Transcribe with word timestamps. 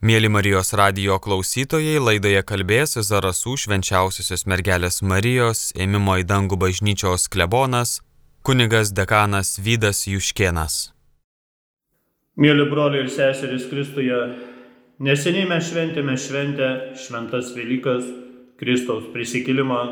Mėly 0.00 0.30
Marijos 0.32 0.70
radio 0.80 1.18
klausytojai, 1.20 1.98
laidoje 2.00 2.40
kalbės 2.48 2.94
Zarasų 3.04 3.58
švenčiausiosios 3.60 4.46
mergelės 4.48 5.02
Marijos 5.04 5.74
ėmimo 5.76 6.14
į 6.16 6.22
dangų 6.24 6.56
bažnyčios 6.56 7.26
klebonas, 7.28 7.98
kunigas 8.40 8.94
dekanas 8.96 9.58
Vydas 9.60 10.06
Juškienas. 10.08 10.76
Mėly 12.40 12.64
broliai 12.70 13.02
ir 13.04 13.10
seserys 13.12 13.66
Kristuje, 13.68 14.20
neseniai 15.04 15.50
mes 15.50 15.68
šventėme 15.68 16.14
šventę 16.16 16.70
Šventas 16.96 17.50
Velykas, 17.52 18.06
Kristaus 18.56 19.04
prisikėlimą. 19.12 19.82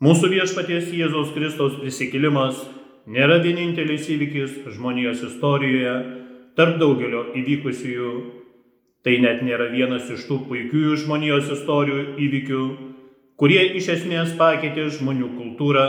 Mūsų 0.00 0.30
viešpaties 0.32 0.88
Jėzaus 0.96 1.34
Kristaus 1.36 1.76
prisikėlimas 1.82 2.64
nėra 3.04 3.36
vienintelis 3.44 4.08
įvykis 4.16 4.62
žmonijos 4.78 5.20
istorijoje 5.28 5.94
tarp 6.56 6.80
daugelio 6.80 7.26
įvykusiųjų 7.36 8.14
Tai 9.04 9.18
net 9.20 9.42
nėra 9.44 9.68
vienas 9.68 10.08
iš 10.08 10.22
tų 10.24 10.38
puikiųjų 10.48 10.94
žmonijos 11.02 11.50
istorijų 11.52 12.14
įvykių, 12.24 12.60
kurie 13.36 13.60
iš 13.76 13.90
esmės 13.98 14.30
pakeitė 14.38 14.86
žmonių 14.96 15.28
kultūrą 15.36 15.84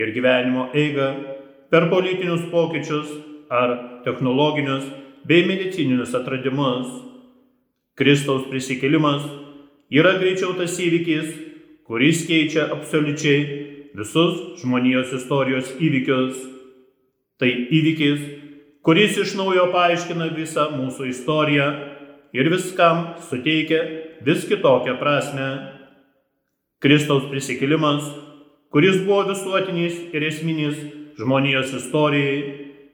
ir 0.00 0.10
gyvenimo 0.14 0.64
eigą 0.74 1.08
per 1.70 1.86
politinius 1.92 2.48
pokyčius 2.50 3.12
ar 3.50 3.76
technologinius 4.02 4.88
bei 5.28 5.44
medicininius 5.46 6.16
atradimus. 6.18 6.88
Kristaus 7.98 8.48
prisikėlimas 8.50 9.22
yra 9.94 10.16
greičiau 10.18 10.56
tas 10.58 10.74
įvykis, 10.82 11.30
kuris 11.86 12.24
keičia 12.26 12.68
absoliučiai 12.74 13.40
visus 13.94 14.62
žmonijos 14.64 15.14
istorijos 15.14 15.70
įvykius. 15.78 16.42
Tai 17.38 17.48
įvykis, 17.48 18.26
kuris 18.82 19.14
iš 19.22 19.36
naujo 19.38 19.68
paaiškina 19.70 20.32
visą 20.34 20.68
mūsų 20.74 21.06
istoriją 21.12 21.68
ir 22.32 22.50
viskam 22.52 23.14
suteikia 23.28 23.82
vis 24.24 24.46
kitokią 24.48 24.98
prasme. 25.00 25.48
Kristaus 26.78 27.24
prisikėlimas, 27.30 28.04
kuris 28.70 29.00
buvo 29.02 29.24
visuotinis 29.32 29.96
ir 30.14 30.26
esminis 30.28 30.76
žmonijos 31.18 31.72
istorijai, 31.74 32.42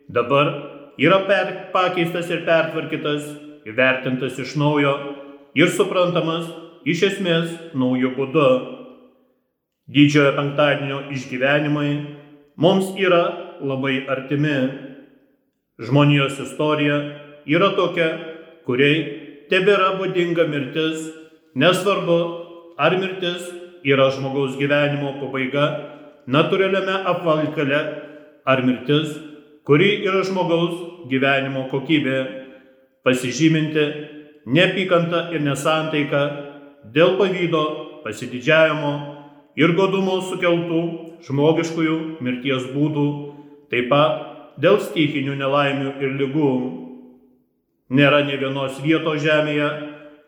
dabar 0.08 0.52
yra 0.96 1.18
per, 1.28 1.50
pakeistas 1.74 2.30
ir 2.32 2.46
pertvarkytas, 2.46 3.26
įvertintas 3.68 4.38
iš 4.40 4.54
naujo 4.60 4.94
ir 5.56 5.68
suprantamas 5.72 6.48
iš 6.88 7.04
esmės 7.10 7.52
naujų 7.76 8.14
būdų. 8.16 8.48
Didžiojo 9.92 10.32
penktadienio 10.38 11.02
išgyvenimai 11.12 11.90
mums 12.56 12.94
yra 12.96 13.56
labai 13.60 14.06
artimi. 14.08 14.56
Žmonijos 15.84 16.38
istorija 16.40 16.96
yra 17.44 17.74
tokia, 17.76 18.08
kuriai 18.64 19.23
tebėra 19.50 19.94
būdinga 19.98 20.46
mirtis, 20.50 21.10
nesvarbu, 21.54 22.18
ar 22.78 22.96
mirtis 22.98 23.44
yra 23.84 24.08
žmogaus 24.14 24.56
gyvenimo 24.60 25.14
pabaiga 25.20 25.66
natūraliame 26.26 26.96
apvalkale, 27.12 27.80
ar 28.44 28.62
mirtis, 28.64 29.14
kuri 29.64 30.04
yra 30.04 30.24
žmogaus 30.24 31.06
gyvenimo 31.10 31.68
kokybė, 31.70 32.18
pasižyminti 33.04 33.84
neapykantą 34.46 35.28
ir 35.34 35.44
nesantaika 35.44 36.22
dėl 36.92 37.16
pavydo, 37.20 37.64
pasididžiavimo 38.04 38.92
ir 39.60 39.72
godumo 39.76 40.20
sukeltų 40.28 40.82
žmogiškųjų 41.24 41.98
mirties 42.24 42.68
būdų, 42.74 43.06
taip 43.72 43.88
pat 43.92 44.60
dėl 44.60 44.80
stichinių 44.80 45.36
nelaimių 45.40 45.94
ir 46.04 46.16
lygų. 46.20 46.50
Nėra 47.92 48.22
ne 48.24 48.38
vienos 48.40 48.78
vietos 48.80 49.20
žemėje, 49.20 49.66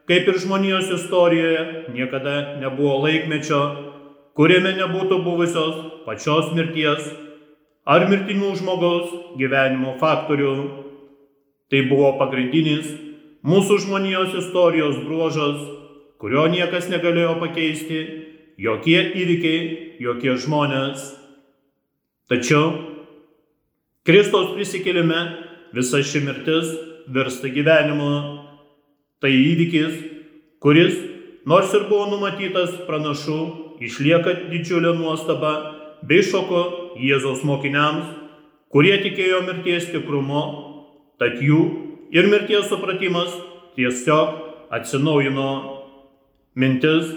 kaip 0.04 0.26
ir 0.28 0.36
žmonijos 0.42 0.90
istorijoje, 0.92 1.86
niekada 1.94 2.58
nebuvo 2.60 2.98
laikmečio, 3.06 3.60
kuriame 4.36 4.74
nebūtų 4.76 5.22
buvusios 5.24 5.78
pačios 6.04 6.52
mirties 6.52 7.06
ar 7.88 8.04
mirtinių 8.10 8.52
žmogaus 8.60 9.14
gyvenimo 9.40 9.96
faktorių. 10.02 10.52
Tai 11.72 11.80
buvo 11.88 12.12
pagrindinis 12.20 12.92
mūsų 13.46 13.80
žmonijos 13.86 14.36
istorijos 14.42 15.00
bruožas, 15.06 15.56
kurio 16.20 16.44
niekas 16.52 16.90
negalėjo 16.92 17.38
pakeisti, 17.40 18.02
jokie 18.60 19.00
įvykiai, 19.16 19.96
jokie 20.04 20.36
žmonės. 20.44 21.08
Tačiau 22.28 22.68
Kristaus 24.06 24.52
prisikėlime 24.54 25.45
visa 25.76 26.00
ši 26.02 26.24
mirtis 26.24 26.72
virsta 27.12 27.50
gyvenimu. 27.52 28.10
Tai 29.20 29.30
įvykis, 29.32 29.94
kuris, 30.60 30.96
nors 31.48 31.72
ir 31.76 31.86
buvo 31.88 32.10
numatytas 32.10 32.74
pranašų, 32.88 33.38
išlieka 33.80 34.34
didžiulė 34.50 34.92
nuostaba 34.98 35.52
bei 36.06 36.24
šoko 36.24 36.96
Jėzaus 37.00 37.44
mokiniams, 37.46 38.08
kurie 38.72 38.96
tikėjo 39.04 39.42
mirties 39.46 39.88
tikrumu, 39.92 40.42
tad 41.20 41.40
jų 41.40 41.62
ir 42.12 42.28
mirties 42.32 42.68
supratimas 42.72 43.32
tiesiog 43.76 44.72
atsinaujino. 44.76 45.48
Mintis, 46.56 47.10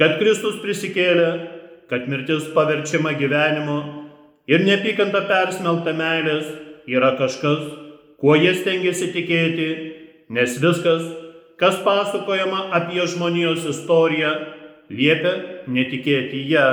kad 0.00 0.16
Kristus 0.18 0.56
prisikėlė, 0.62 1.28
kad 1.90 2.08
mirtis 2.10 2.48
paverčiama 2.56 3.12
gyvenimu 3.14 3.76
ir 4.50 4.64
neapykanta 4.66 5.22
persmelta 5.28 5.94
meilės 5.94 6.48
yra 6.90 7.12
kažkas, 7.20 7.83
kuo 8.24 8.38
jie 8.40 8.54
stengiasi 8.56 9.10
tikėti, 9.12 9.64
nes 10.32 10.54
viskas, 10.56 11.02
kas 11.60 11.74
pasakojama 11.84 12.70
apie 12.72 13.02
žmonijos 13.04 13.66
istoriją, 13.68 14.30
liepia 14.88 15.32
netikėti 15.68 16.40
ją. 16.48 16.68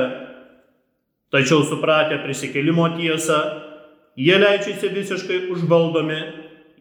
Tačiau 1.35 1.65
supratę 1.67 2.21
prisikėlimo 2.23 2.85
tiesą, 2.95 3.39
jie 4.15 4.37
leidžiasi 4.39 4.93
visiškai 4.95 5.39
užvaldomi 5.51 6.21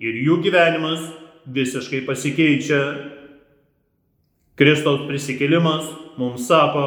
ir 0.07 0.21
jų 0.29 0.37
gyvenimas 0.47 1.03
visiškai 1.51 2.05
pasikeičia. 2.07 2.81
Kristaus 4.55 5.03
prisikėlimas 5.11 5.91
mums 6.15 6.47
sako, 6.47 6.87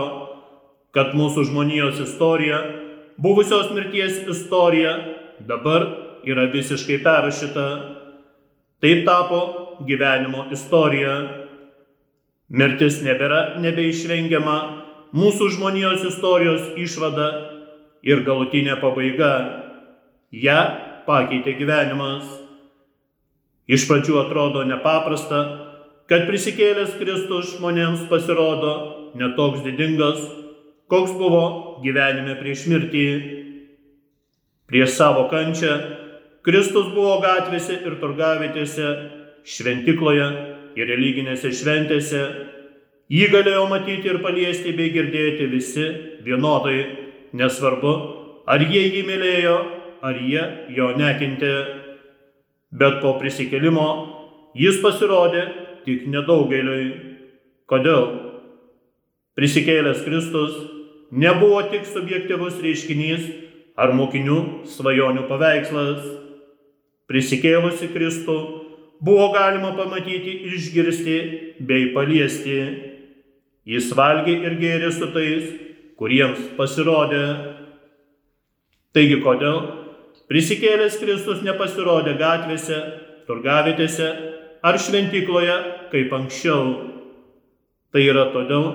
kad 0.95 1.11
mūsų 1.19 1.49
žmonijos 1.51 1.99
istorija, 2.07 2.63
buvusios 3.19 3.75
mirties 3.75 4.23
istorija, 4.31 4.95
dabar 5.43 6.02
yra 6.27 6.47
visiškai 6.51 7.01
perrašyta. 7.03 7.67
Taip 8.83 9.05
tapo 9.07 9.39
gyvenimo 9.87 10.47
istorija. 10.51 11.15
Mirtis 12.53 12.99
nebėra 13.05 13.59
nebeišvengiama 13.63 14.57
mūsų 15.15 15.49
žmonijos 15.55 16.03
istorijos 16.09 16.73
išvada 16.77 17.29
ir 18.03 18.25
galutinė 18.27 18.75
pabaiga. 18.81 19.33
Ja 20.31 20.59
pakeitė 21.07 21.55
gyvenimas. 21.59 22.25
Iš 23.63 23.85
pradžių 23.87 24.17
atrodo 24.25 24.65
nepaprasta, 24.67 25.39
kad 26.11 26.25
prisikėlęs 26.27 26.97
Kristus 26.99 27.53
žmonėms 27.55 28.09
pasirodo 28.09 28.73
netoks 29.15 29.63
didingas, 29.63 30.19
koks 30.91 31.13
buvo 31.15 31.79
gyvenime 31.85 32.35
prieš 32.41 32.67
mirtį. 32.67 33.07
Prieš 34.67 34.97
savo 34.97 35.29
kančią 35.31 36.02
Kristus 36.43 36.89
buvo 36.91 37.21
gatvėse 37.23 37.77
ir 37.87 37.93
turgavietėse, 38.01 38.87
šventikloje 39.47 40.25
ir 40.75 40.89
religinėse 40.91 41.51
šventėse. 41.55 42.23
Jį 43.13 43.29
galėjo 43.31 43.61
matyti 43.71 44.09
ir 44.11 44.19
paliesti 44.23 44.73
bei 44.75 44.91
girdėti 44.91 45.47
visi 45.51 45.85
vienodai, 46.25 46.81
nesvarbu, 47.31 47.93
ar 48.47 48.63
jie 48.63 48.81
jį 48.89 49.03
mylėjo, 49.07 49.55
ar 50.03 50.19
jie 50.19 50.43
jo 50.75 50.89
nekintė. 50.99 51.53
Bet 52.73 52.99
po 53.03 53.13
prisikelimo 53.21 53.87
jis 54.57 54.81
pasirodė 54.83 55.45
tik 55.85 56.09
nedaugeliui. 56.11 56.89
Kodėl? 57.71 58.09
Prisikėlęs 59.37 60.03
Kristus 60.03 60.57
nebuvo 61.13 61.61
tik 61.71 61.87
subjektivus 61.87 62.59
reiškinys 62.61 63.29
ar 63.79 63.95
mokinių 63.95 64.67
svajonių 64.69 65.23
paveikslas 65.29 66.22
prisikėlusi 67.11 67.89
Kristų, 67.93 68.37
buvo 69.03 69.29
galima 69.35 69.73
pamatyti, 69.77 70.39
išgirsti 70.53 71.17
bei 71.67 71.91
paliesti. 71.95 72.59
Jis 73.67 73.91
valgė 73.95 74.37
ir 74.43 74.57
gėrė 74.59 74.91
su 74.91 75.07
tais, 75.15 75.51
kuriems 75.99 76.51
pasirodė. 76.57 77.23
Taigi 78.93 79.21
kodėl 79.23 79.61
prisikėlęs 80.29 80.97
Kristus 81.01 81.43
nepasirodė 81.45 82.15
gatvėse, 82.19 82.79
turgavitėse 83.27 84.09
ar 84.63 84.79
šventykloje 84.79 85.55
kaip 85.93 86.13
anksčiau? 86.17 86.73
Tai 87.93 88.01
yra 88.01 88.27
todėl, 88.33 88.67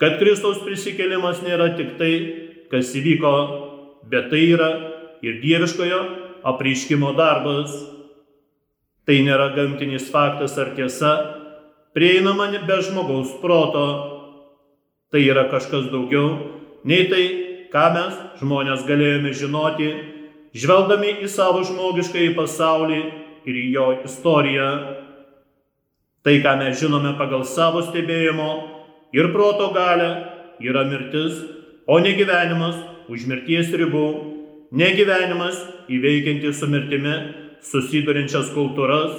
kad 0.00 0.18
Kristaus 0.20 0.60
prisikėlimas 0.64 1.42
nėra 1.44 1.72
tik 1.78 1.94
tai, 2.00 2.12
kas 2.72 2.92
įvyko, 2.98 3.34
bet 4.12 4.28
tai 4.32 4.42
yra 4.52 4.70
ir 5.24 5.38
dieviškojo 5.42 6.00
apreiškimo 6.46 7.12
darbas. 7.18 7.74
Tai 9.06 9.18
nėra 9.26 9.50
gamtinis 9.56 10.06
faktas 10.14 10.54
ar 10.62 10.74
tiesa, 10.76 11.12
prieinama 11.94 12.50
be 12.66 12.78
žmogaus 12.82 13.34
proto. 13.42 13.86
Tai 15.10 15.20
yra 15.20 15.48
kažkas 15.50 15.90
daugiau 15.90 16.38
nei 16.84 17.08
tai, 17.10 17.24
ką 17.72 17.84
mes 17.94 18.14
žmonės 18.40 18.86
galėjome 18.86 19.32
žinoti, 19.34 19.90
žvelgdami 20.54 21.18
į 21.24 21.28
savo 21.28 21.62
žmogišką 21.66 22.18
į 22.28 22.34
pasaulį 22.36 23.00
ir 23.44 23.58
į 23.58 23.66
jo 23.74 23.86
istoriją. 24.06 24.70
Tai, 26.22 26.34
ką 26.38 26.52
mes 26.60 26.78
žinome 26.78 27.16
pagal 27.18 27.42
savo 27.44 27.82
stebėjimo 27.82 28.50
ir 29.12 29.32
proto 29.34 29.72
galę, 29.74 30.10
yra 30.62 30.84
mirtis, 30.86 31.42
o 31.90 31.98
ne 31.98 32.14
gyvenimas 32.14 32.78
už 33.10 33.26
mirties 33.26 33.72
ribų, 33.74 34.31
ne 34.72 34.88
gyvenimas 34.96 35.58
įveikianti 35.92 36.52
su 36.56 36.66
mirtimi 36.70 37.12
susidurinčias 37.62 38.50
kultūras. 38.56 39.14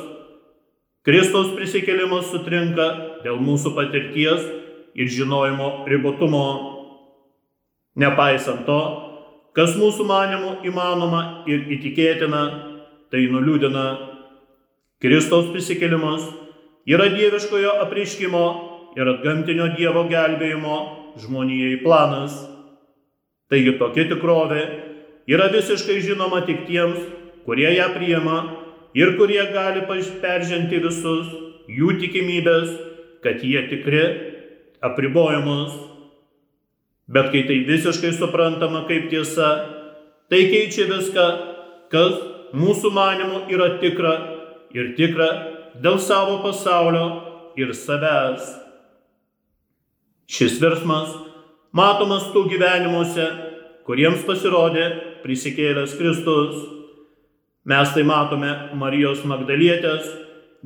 Kristaus 1.06 1.52
prisikėlimas 1.54 2.30
sutrinka 2.32 2.88
dėl 3.26 3.38
mūsų 3.44 3.74
patirties 3.78 4.46
ir 4.98 5.10
žinojimo 5.12 5.86
ribotumo. 5.92 6.46
Nepaisant 8.00 8.64
to, 8.66 8.80
kas 9.54 9.76
mūsų 9.78 10.08
manimų 10.10 10.54
įmanoma 10.66 11.44
ir 11.46 11.68
įtikėtina, 11.76 12.44
tai 13.14 13.28
nuliūdina. 13.30 13.86
Kristaus 15.04 15.52
prisikėlimas 15.54 16.26
yra 16.90 17.12
dieviškojo 17.14 17.76
apriškimo 17.84 18.46
ir 18.98 19.12
atgamtinio 19.12 19.68
Dievo 19.78 20.08
gelbėjimo 20.10 20.80
žmonijai 21.22 21.78
planas. 21.84 22.40
Taigi 23.52 23.76
tokia 23.78 24.08
tikrovė 24.10 24.64
yra 25.28 25.50
visiškai 25.54 26.02
žinoma 26.04 26.44
tik 26.48 26.66
tiems, 26.68 27.00
kurie 27.46 27.70
ją 27.76 27.90
priema 27.96 28.38
ir 28.96 29.16
kurie 29.18 29.44
gali 29.54 29.86
peržengti 29.88 30.82
visus 30.84 31.32
jų 31.68 31.96
tikimybės, 32.02 32.70
kad 33.24 33.44
jie 33.44 33.62
tikri, 33.70 34.04
apribojimus. 34.84 35.74
Bet 37.08 37.32
kai 37.32 37.44
tai 37.48 37.64
visiškai 37.68 38.14
suprantama 38.16 38.86
kaip 38.88 39.10
tiesa, 39.12 39.50
tai 40.32 40.46
keičia 40.52 40.88
viską, 40.92 41.26
kas 41.92 42.20
mūsų 42.56 42.92
manimų 42.96 43.46
yra 43.54 43.78
tikra 43.82 44.14
ir 44.76 44.94
tikra 44.98 45.30
dėl 45.84 46.00
savo 46.00 46.40
pasaulio 46.44 47.06
ir 47.60 47.74
savęs. 47.76 48.44
Šis 50.34 50.60
virsmas 50.62 51.12
matomas 51.76 52.30
tų 52.34 52.48
gyvenimuose, 52.54 53.26
kuriems 53.88 54.24
pasirodė 54.26 55.13
prisikėlęs 55.24 55.96
Kristus. 56.00 56.58
Mes 57.66 57.94
tai 57.96 58.04
matome 58.04 58.52
Marijos 58.76 59.24
Magdalietės, 59.24 60.04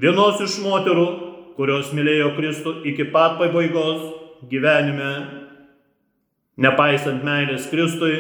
vienos 0.01 0.41
iš 0.41 0.57
moterų, 0.65 1.07
kurios 1.57 1.91
mylėjo 1.93 2.31
Kristų 2.37 2.73
iki 2.89 3.05
pat 3.13 3.37
pabaigos 3.37 4.01
gyvenime. 4.49 5.11
Nepaisant 6.57 7.21
meilės 7.21 7.69
Kristui, 7.69 8.15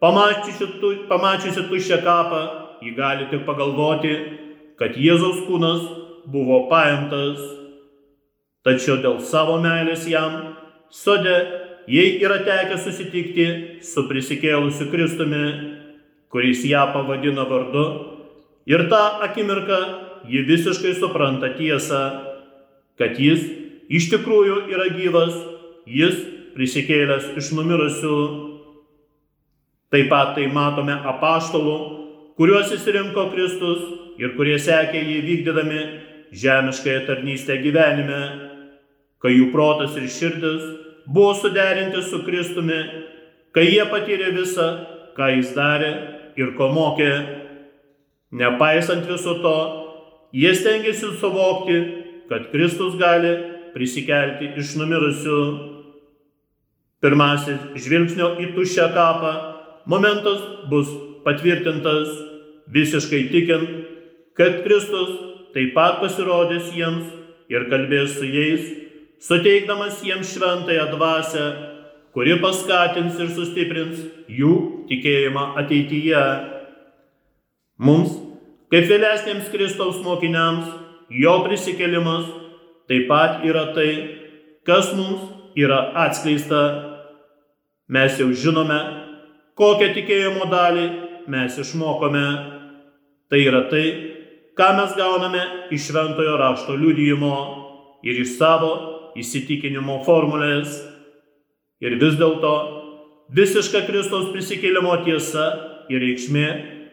pamačiusi 0.00 1.66
tuščią 1.68 2.00
kapą, 2.04 2.42
ji 2.80 2.94
gali 2.96 3.28
tik 3.28 3.44
pagalvoti, 3.44 4.14
kad 4.80 4.96
Jėzaus 4.96 5.44
kūnas 5.44 5.84
buvo 6.32 6.64
paimtas. 6.70 7.40
Tačiau 8.64 8.98
dėl 9.04 9.20
savo 9.20 9.58
meilės 9.60 10.08
jam, 10.08 10.54
sode, 10.88 11.36
jai 11.88 12.18
yra 12.20 12.42
tekę 12.44 12.76
susitikti 12.80 13.46
su 13.84 14.04
prisikėlusiu 14.08 14.90
Kristumi, 14.92 15.44
kuris 16.28 16.64
ją 16.68 16.84
pavadino 16.92 17.46
vardu, 17.48 17.84
ir 18.68 18.84
tą 18.92 19.04
akimirką 19.24 19.78
ji 20.28 20.42
visiškai 20.44 20.94
supranta 20.98 21.54
tiesą, 21.56 22.00
kad 23.00 23.16
jis 23.16 23.46
iš 23.88 24.10
tikrųjų 24.12 24.66
yra 24.74 24.90
gyvas, 24.92 25.36
jis 25.88 26.18
prisikėlęs 26.56 27.32
iš 27.40 27.54
numirusių. 27.56 28.16
Taip 29.88 30.10
pat 30.10 30.34
tai 30.36 30.44
matome 30.52 30.92
apaštalų, 30.92 31.76
kuriuos 32.36 32.74
įsirinko 32.76 33.30
Kristus 33.32 33.86
ir 34.20 34.34
kurie 34.36 34.58
sekė 34.60 35.00
jį 35.00 35.22
vykdydami 35.24 35.80
žemiškąją 36.36 37.06
tarnystę 37.06 37.56
gyvenime, 37.62 38.20
kai 39.22 39.32
jų 39.32 39.48
protas 39.54 39.96
ir 39.96 40.10
širdis 40.12 40.66
buvo 41.08 41.34
suderinti 41.34 42.02
su 42.02 42.22
Kristumi, 42.24 42.78
kai 43.56 43.66
jie 43.66 43.84
patyrė 43.88 44.32
visą, 44.36 44.68
ką 45.16 45.30
jis 45.38 45.54
darė 45.56 45.92
ir 46.38 46.54
ko 46.58 46.68
mokė. 46.74 47.12
Nepaisant 48.38 49.08
viso 49.08 49.38
to, 49.42 49.56
jie 50.36 50.52
stengiasi 50.54 51.14
suvokti, 51.20 51.78
kad 52.28 52.50
Kristus 52.52 52.98
gali 53.00 53.32
prisikelti 53.72 54.52
iš 54.60 54.76
numirusių. 54.80 55.40
Pirmasis 56.98 57.78
žvilgsnio 57.78 58.34
į 58.42 58.50
tuščią 58.56 58.88
kapą 58.92 59.32
momentas 59.88 60.42
bus 60.68 60.90
patvirtintas 61.24 62.10
visiškai 62.74 63.28
tikint, 63.32 63.70
kad 64.36 64.60
Kristus 64.64 65.14
taip 65.54 65.72
pat 65.76 66.02
pasirodys 66.02 66.68
jiems 66.74 67.06
ir 67.48 67.68
kalbės 67.70 68.18
su 68.18 68.28
jais, 68.28 68.66
suteikdamas 69.20 70.02
jiems 70.04 70.32
šventąją 70.34 70.86
dvasę, 70.94 71.44
kuri 72.14 72.38
paskatins 72.42 73.18
ir 73.20 73.30
sustiprins 73.34 74.00
jų 74.30 74.52
tikėjimą 74.90 75.44
ateityje. 75.62 76.22
Mums, 77.78 78.14
kaip 78.72 78.88
vėlesniems 78.90 79.50
Kristaus 79.52 80.00
mokiniams, 80.02 80.66
jo 81.10 81.34
prisikelimas 81.46 82.26
taip 82.88 83.08
pat 83.10 83.44
yra 83.46 83.68
tai, 83.76 83.90
kas 84.66 84.92
mums 84.96 85.22
yra 85.58 85.92
atskleista. 86.06 86.62
Mes 87.88 88.18
jau 88.20 88.28
žinome, 88.36 88.78
kokią 89.56 89.94
tikėjimo 89.96 90.48
dalį 90.50 90.86
mes 91.32 91.56
išmokome. 91.58 92.26
Tai 93.28 93.38
yra 93.44 93.66
tai, 93.68 93.86
ką 94.56 94.68
mes 94.76 94.94
gauname 94.96 95.40
iš 95.72 95.90
šventojo 95.90 96.36
rašto 96.40 96.76
liudijimo 96.76 97.34
ir 98.02 98.22
iš 98.22 98.38
savo 98.38 98.97
įsitikinimo 99.18 100.02
formulės. 100.06 100.74
Ir 101.80 101.96
vis 102.00 102.18
dėlto 102.18 102.52
visiška 103.34 103.84
Kristaus 103.86 104.32
prisikėlimo 104.34 104.96
tiesa 105.06 105.46
ir 105.92 106.02
reikšmė 106.02 106.46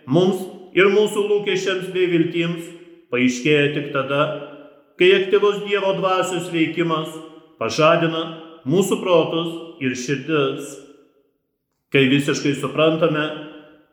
mums 0.06 0.44
ir 0.78 0.92
mūsų 0.94 1.26
lūkesčiams 1.32 1.92
bei 1.96 2.08
viltims 2.12 2.72
paaiškėja 3.12 3.68
tik 3.76 3.92
tada, 3.96 4.22
kai 5.00 5.12
aktyvus 5.20 5.64
Dievo 5.66 5.96
dvasios 6.00 6.50
veikimas 6.54 7.12
pažadina 7.60 8.24
mūsų 8.68 9.00
protus 9.02 9.52
ir 9.84 9.96
širdis. 9.98 10.74
Kai 11.94 12.08
visiškai 12.12 12.56
suprantame, 12.60 13.26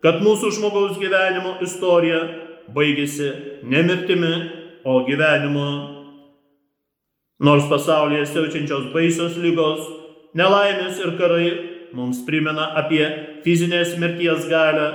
kad 0.02 0.22
mūsų 0.24 0.50
žmogaus 0.56 0.98
gyvenimo 0.98 1.58
istorija 1.62 2.22
baigėsi 2.74 3.28
ne 3.62 3.82
mirtimi, 3.86 4.32
o 4.84 5.04
gyvenimu. 5.06 6.01
Nors 7.42 7.66
pasaulyje 7.66 8.26
siaučiančios 8.30 8.90
baisios 8.94 9.34
lygos, 9.42 9.82
nelaimės 10.38 11.00
ir 11.02 11.16
karai 11.18 11.48
mums 11.92 12.20
primena 12.26 12.68
apie 12.78 13.02
fizinės 13.42 13.96
mirties 13.98 14.46
galę, 14.50 14.86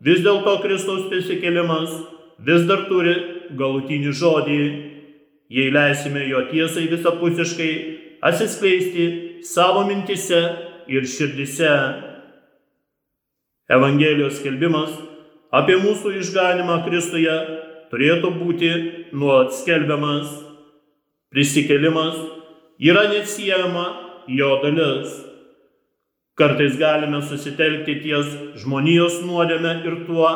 vis 0.00 0.22
dėlto 0.24 0.56
Kristaus 0.62 1.04
prisikėlimas 1.10 1.92
vis 2.48 2.64
dar 2.68 2.86
turi 2.88 3.14
galutinį 3.60 4.14
žodį, 4.22 4.62
jei 5.52 5.68
leisime 5.72 6.24
jo 6.30 6.46
tiesai 6.48 6.86
visapusiškai 6.90 7.70
atsiskleisti 8.24 9.06
savo 9.44 9.84
mintise 9.86 10.40
ir 10.88 11.04
širdise. 11.06 11.74
Evangelijos 13.68 14.40
skelbimas 14.40 14.96
apie 15.54 15.76
mūsų 15.82 16.16
išganimą 16.22 16.80
Kristuje 16.86 17.36
turėtų 17.92 18.32
būti 18.40 18.72
nuolat 19.12 19.54
skelbiamas. 19.60 20.45
Prisikelimas 21.30 22.16
yra 22.78 23.06
neatsiejama 23.10 23.86
jo 24.28 24.50
dalis. 24.62 25.14
Kartais 26.36 26.76
galime 26.78 27.22
susitelkti 27.24 28.00
ties 28.02 28.28
žmonijos 28.60 29.22
nuodėme 29.24 29.72
ir 29.88 30.02
tuo, 30.08 30.28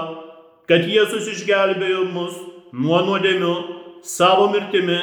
kad 0.68 0.86
Jėzus 0.88 1.28
išgelbėjo 1.34 2.06
mus 2.14 2.38
nuo 2.72 3.02
nuodėmių 3.04 3.54
savo 4.06 4.48
mirtimi 4.54 4.98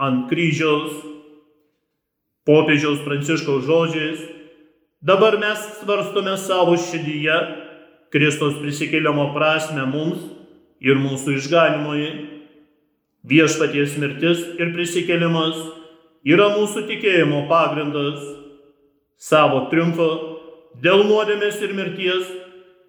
ant 0.00 0.26
kryžiaus. 0.30 1.04
Popiežiaus 2.48 3.02
Pranciškaus 3.04 3.66
žodžiais, 3.68 4.22
dabar 5.04 5.36
mes 5.36 5.60
svarstome 5.82 6.38
savo 6.40 6.78
širdyje 6.80 7.36
Kristaus 8.08 8.56
prisikėlimo 8.62 9.34
prasme 9.34 9.84
mums 9.84 10.22
ir 10.80 10.96
mūsų 10.96 11.36
išganimui. 11.36 12.08
Viešpaties 13.26 13.96
mirtis 13.98 14.44
ir 14.60 14.70
prisikėlimas 14.76 15.56
yra 16.28 16.52
mūsų 16.54 16.84
tikėjimo 16.86 17.46
pagrindas. 17.50 18.20
Savo 19.18 19.64
triumfo 19.72 20.08
dėl 20.82 21.02
nuodėmės 21.08 21.58
ir 21.66 21.74
mirties 21.74 22.28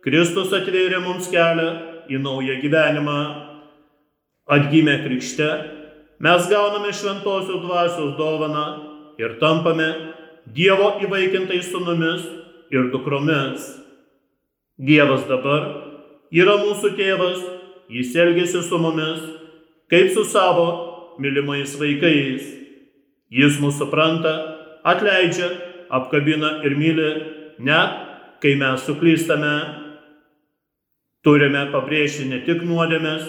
Kristus 0.06 0.54
atvėrė 0.54 1.02
mums 1.02 1.28
kelią 1.34 1.70
į 2.10 2.22
naują 2.22 2.60
gyvenimą. 2.62 3.20
Atgimę 4.50 4.96
krikšte, 5.04 5.50
mes 6.22 6.48
gauname 6.50 6.94
šventosios 6.94 7.62
dvasios 7.66 8.16
dovaną 8.18 8.68
ir 9.22 9.38
tampame 9.42 9.90
Dievo 10.50 10.96
įvaikintais 11.04 11.68
sunumis 11.70 12.24
ir 12.74 12.88
dukromis. 12.94 13.68
Dievas 14.80 15.28
dabar 15.30 15.68
yra 16.34 16.56
mūsų 16.64 16.96
tėvas, 16.98 17.44
jis 17.92 18.16
elgėsi 18.18 18.64
su 18.66 18.80
mumis, 18.82 19.22
kaip 19.90 20.12
su 20.14 20.24
savo 20.24 20.68
mylimais 21.20 21.76
vaikais. 21.80 22.46
Jis 23.30 23.60
mūsų 23.62 23.86
supranta, 23.86 24.34
atleidžia, 24.88 25.50
apkabina 25.94 26.60
ir 26.66 26.76
myli, 26.78 27.10
net 27.62 28.40
kai 28.42 28.56
mes 28.58 28.86
suklystame. 28.88 29.56
Turime 31.26 31.66
pabrėžti 31.74 32.30
ne 32.30 32.40
tik 32.46 32.64
nuodėmės 32.66 33.26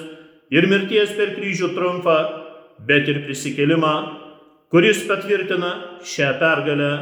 ir 0.55 0.69
mirties 0.71 1.13
per 1.19 1.35
kryžių 1.35 1.73
trumfą, 1.75 2.19
bet 2.87 3.09
ir 3.11 3.25
prisikelimą, 3.27 3.95
kuris 4.71 5.03
patvirtina 5.09 5.73
šią 6.07 6.31
pergalę. 6.41 6.93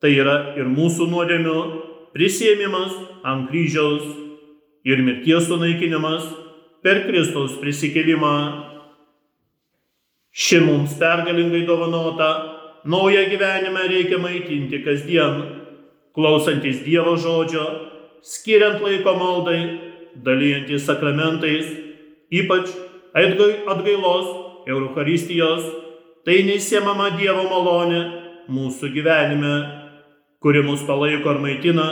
Tai 0.00 0.10
yra 0.12 0.36
ir 0.56 0.68
mūsų 0.68 1.08
nuodėmių 1.10 1.56
prisėmimas 2.14 2.92
ant 3.24 3.48
kryžiaus 3.50 4.04
ir 4.88 5.02
mirties 5.04 5.48
sunaikinimas 5.48 6.24
per 6.82 7.04
Kristaus 7.06 7.58
prisikelimą. 7.60 8.36
Ši 10.30 10.60
mums 10.64 10.94
pergalingai 10.98 11.64
dovanota, 11.66 12.30
naują 12.84 13.26
gyvenimą 13.30 13.82
reikia 13.90 14.18
maitinti 14.18 14.78
kasdien, 14.84 15.42
klausantis 16.14 16.84
Dievo 16.84 17.16
žodžio, 17.18 17.64
skiriant 18.22 18.80
laiko 18.84 19.16
maldai, 19.18 19.60
dalyjantis 20.14 20.86
sakramentais, 20.86 21.66
ypač 22.30 22.70
atgailos, 23.14 24.30
Eucharistijos, 24.70 25.66
tai 26.24 26.42
neįsiemama 26.46 27.10
Dievo 27.18 27.48
malonė 27.50 28.00
mūsų 28.50 28.92
gyvenime, 28.94 29.54
kuri 30.40 30.62
mus 30.62 30.86
palaiko 30.86 31.34
ir 31.34 31.40
maitina, 31.42 31.88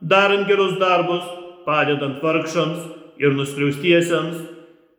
darant 0.00 0.48
gerus 0.48 0.78
darbus, 0.80 1.26
padedant 1.66 2.22
vargšams 2.22 3.05
ir 3.18 3.36
nuskriaustiesiems, 3.36 4.38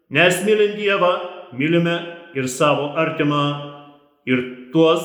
nes 0.10 0.44
mylint 0.46 0.78
Dievą, 0.80 1.14
mylime 1.58 1.98
ir 2.36 2.48
savo 2.48 2.92
artimą, 2.98 3.44
ir 4.28 4.44
tuos, 4.74 5.04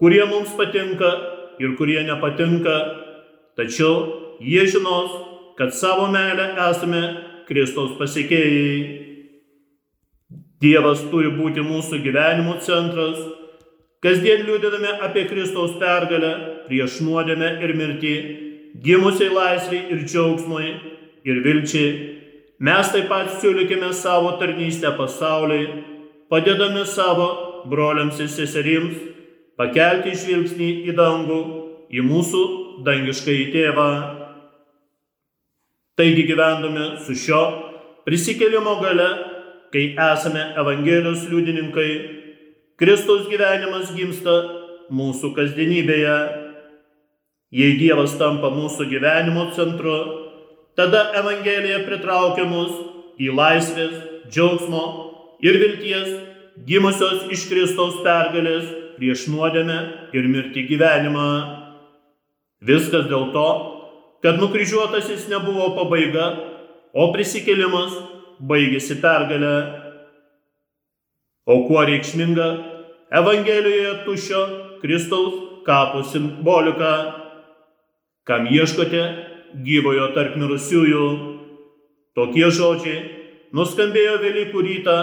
kurie 0.00 0.24
mums 0.28 0.52
patinka 0.58 1.10
ir 1.62 1.76
kurie 1.78 2.02
nepatinka, 2.04 2.76
tačiau 3.56 4.36
jie 4.40 4.66
žinos, 4.68 5.10
kad 5.56 5.72
savo 5.74 6.08
meilę 6.12 6.52
esame 6.68 7.02
Kristaus 7.48 7.96
pasiekėjai. 8.00 9.04
Dievas 10.60 11.02
turi 11.10 11.30
būti 11.36 11.62
mūsų 11.64 12.00
gyvenimo 12.04 12.56
centras, 12.64 13.20
kasdien 14.04 14.44
liūdėdami 14.48 14.98
apie 15.04 15.26
Kristaus 15.28 15.76
pergalę 15.80 16.32
prieš 16.66 17.00
nuodėmę 17.04 17.50
ir 17.64 17.74
mirtį, 17.76 18.14
gimusiai 18.84 19.32
laisviai 19.32 19.92
ir 19.92 20.04
džiaugsmui 20.04 20.68
ir 21.28 21.42
vilčiai. 21.44 21.90
Mes 22.56 22.88
taip 22.88 23.10
pat 23.10 23.34
siūlykime 23.36 23.90
savo 23.92 24.30
tarnystę 24.40 24.94
pasauliui, 24.96 25.66
padedami 26.32 26.86
savo 26.88 27.26
broliams 27.68 28.16
ir 28.22 28.30
seserims 28.32 28.96
pakelti 29.60 30.14
žvilgsnį 30.16 30.70
į 30.88 30.94
dangų, 30.96 31.40
į 31.92 32.04
mūsų 32.06 32.42
dangišką 32.86 33.34
į 33.42 33.44
tėvą. 33.52 33.88
Taigi 36.00 36.24
gyvendami 36.28 36.88
su 37.04 37.16
šio 37.16 37.42
prisikelimo 38.08 38.78
gale, 38.80 39.08
kai 39.72 39.92
esame 39.92 40.52
Evangelijos 40.56 41.28
liudininkai, 41.28 41.90
Kristaus 42.80 43.28
gyvenimas 43.28 43.92
gimsta 43.96 44.34
mūsų 44.92 45.34
kasdienybėje. 45.36 46.18
Jei 47.56 47.76
Dievas 47.80 48.16
tampa 48.20 48.48
mūsų 48.52 48.88
gyvenimo 48.90 49.50
centru, 49.56 50.25
tada 50.76 51.10
Evangelija 51.16 51.82
pritraukia 51.86 52.44
mus 52.48 52.72
į 53.20 53.32
laisvės, 53.32 53.94
džiaugsmo 54.28 54.82
ir 55.44 55.58
vilties 55.60 56.10
gimusios 56.68 57.26
iš 57.32 57.46
Kristaus 57.50 58.00
pergalės 58.04 58.68
prieš 58.96 59.26
nuodėmę 59.32 59.78
ir 60.16 60.28
mirti 60.32 60.66
gyvenimą. 60.68 61.30
Viskas 62.66 63.08
dėl 63.10 63.30
to, 63.34 63.48
kad 64.24 64.40
nukryžiuotasis 64.40 65.28
nebuvo 65.32 65.72
pabaiga, 65.76 66.28
o 66.96 67.10
prisikėlimas 67.12 67.92
baigėsi 68.40 68.96
pergalę. 69.02 69.56
O 71.46 71.60
kuo 71.68 71.84
reikšminga 71.86 72.48
Evangelijoje 73.14 73.92
tušio 74.04 74.40
Kristaus 74.80 75.36
kapo 75.66 76.02
simbolika, 76.02 76.92
kam 78.26 78.48
ieškote 78.50 79.04
gyvojo 79.66 80.10
tarp 80.16 80.36
mirusiųjų. 80.40 81.06
Tokie 82.16 82.48
žodžiai 82.48 82.98
nuskambėjo 83.56 84.18
Velykų 84.22 84.62
rytą 84.66 84.96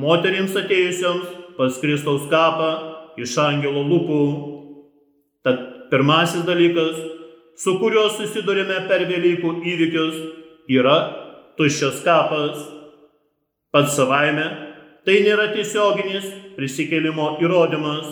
moterims 0.00 0.56
atėjusioms 0.56 1.56
pas 1.56 1.78
Kristaus 1.82 2.26
kapą 2.30 2.70
iš 3.20 3.36
angelo 3.42 3.82
lūpų. 3.84 4.22
Tad 5.44 5.62
pirmasis 5.90 6.44
dalykas, 6.46 6.98
su 7.56 7.76
kuriuo 7.80 8.08
susidurime 8.14 8.84
per 8.88 9.06
Velykų 9.08 9.54
įvykius, 9.72 10.18
yra 10.70 10.98
tuščias 11.58 12.02
kapas. 12.06 12.60
Pats 13.70 13.96
savaime 13.96 14.46
tai 15.06 15.20
nėra 15.24 15.50
tiesioginis 15.54 16.26
prisikėlimo 16.56 17.36
įrodymas. 17.42 18.08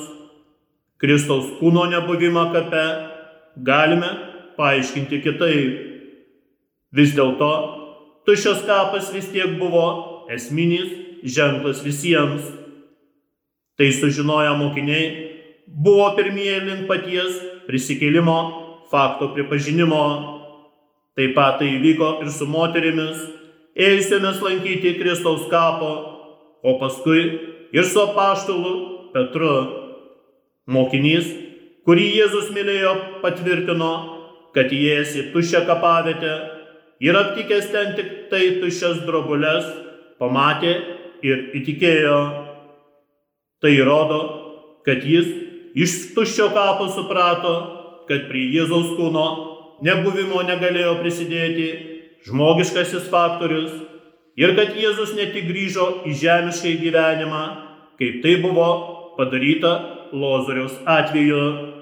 Kristaus 0.99 1.53
kūno 1.61 1.85
nebuvimą 1.93 2.49
kape 2.55 2.85
galime 3.67 4.09
paaiškinti 4.59 5.23
kitaip. 5.25 5.85
Vis 6.95 7.15
dėlto 7.17 7.51
tuščias 8.27 8.65
kapas 8.69 9.13
vis 9.15 9.29
tiek 9.33 9.57
buvo 9.61 9.87
esminis 10.35 10.91
ženklas 11.25 11.83
visiems. 11.85 12.45
Tai 13.79 13.89
sužinoję 13.95 14.55
mokiniai 14.59 15.05
buvo 15.67 16.11
pirmieji 16.17 16.65
link 16.67 16.89
paties 16.89 17.39
prisikėlimo 17.69 18.39
fakto 18.91 19.31
pripažinimo. 19.35 20.03
Taip 21.19 21.35
pat 21.35 21.59
tai 21.61 21.73
įvyko 21.77 22.19
ir 22.23 22.31
su 22.31 22.47
moterimis, 22.47 23.19
ėjusiomis 23.75 24.39
lankyti 24.43 24.95
Kristaus 25.01 25.49
kapo, 25.51 25.91
o 26.63 26.77
paskui 26.79 27.23
ir 27.75 27.85
su 27.85 28.01
apaštalu 28.05 28.75
Petru. 29.15 29.57
Mokinys, 30.69 31.27
kurį 31.89 32.07
Jėzus 32.21 32.51
mylėjo, 32.53 32.93
patvirtino, 33.23 33.93
kad 34.59 34.73
įėjęs 34.75 35.15
į 35.15 35.25
tuščią 35.31 35.63
kapavietę 35.69 36.35
ir 37.07 37.15
aptikęs 37.15 37.71
ten 37.71 37.93
tik 37.95 38.09
tai 38.33 38.43
tuščias 38.59 39.05
drobulės, 39.07 39.69
pamatė 40.19 40.73
ir 41.23 41.45
įtikėjo. 41.61 42.19
Tai 43.63 43.75
rodo, 43.87 44.19
kad 44.87 45.07
jis 45.07 45.31
iš 45.79 45.95
tuščio 46.17 46.51
kapo 46.55 46.89
suprato, 46.91 47.55
kad 48.11 48.27
prie 48.31 48.49
Jėzaus 48.55 48.97
kūno 48.99 49.27
nebuvimo 49.87 50.43
negalėjo 50.47 50.97
prisidėti 51.03 51.69
žmogiškasis 52.27 53.07
faktorius 53.13 53.73
ir 54.39 54.55
kad 54.59 54.75
Jėzus 54.75 55.15
ne 55.19 55.29
tik 55.35 55.47
grįžo 55.51 55.89
į 56.09 56.15
žemišką 56.19 56.75
gyvenimą, 56.83 57.45
kaip 57.99 58.23
tai 58.27 58.39
buvo 58.43 58.69
padaryta 59.19 59.75
Lozoriaus 60.15 60.79
atveju. 60.87 61.78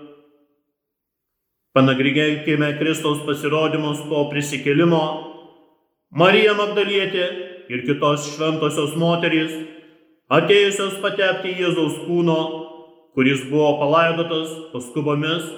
Panagrinėkime 1.76 2.71
Kristaus 2.78 3.18
pasirodymus 3.26 3.99
po 4.09 4.23
prisikėlimo. 4.30 5.00
Marija 6.16 6.54
Magdalietė 6.56 7.25
ir 7.68 7.83
kitos 7.85 8.30
šventosios 8.30 8.95
moterys 8.97 9.52
atėjusios 10.33 10.95
patepti 11.02 11.52
Jėzaus 11.59 11.99
kūno, 12.06 12.37
kuris 13.12 13.42
buvo 13.50 13.75
palaidotas 13.83 14.54
paskubomis, 14.71 15.50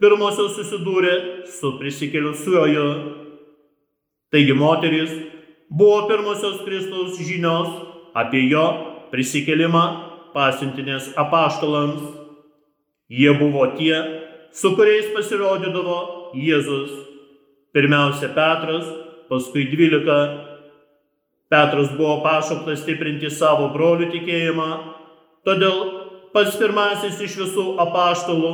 pirmosios 0.00 0.56
susidūrė 0.56 1.12
su 1.58 1.74
prisikėliusiuoju. 1.82 2.86
Taigi 4.32 4.56
moteris 4.56 5.12
buvo 5.68 6.06
pirmosios 6.08 6.64
Kristaus 6.64 7.20
žinios 7.20 7.68
apie 8.16 8.46
jo 8.48 8.64
prisikėlimą 9.12 9.84
pasiuntinės 10.32 11.12
apaštalams. 11.20 12.00
Jie 13.12 13.36
buvo 13.36 13.68
tie, 13.76 13.92
su 14.52 14.74
kuriais 14.76 15.10
pasirodydavo 15.14 15.98
Jėzus. 16.34 16.90
Pirmiausia 17.74 18.32
Petras, 18.34 18.86
paskui 19.30 19.68
dvylika 19.70 20.18
Petras 21.50 21.90
buvo 21.98 22.20
pašauktas 22.24 22.82
stiprinti 22.84 23.30
savo 23.30 23.70
brolių 23.74 24.10
tikėjimą, 24.12 24.68
todėl 25.46 25.78
pats 26.34 26.58
pirmasis 26.58 27.18
iš 27.26 27.36
visų 27.40 27.64
apaštalų 27.82 28.52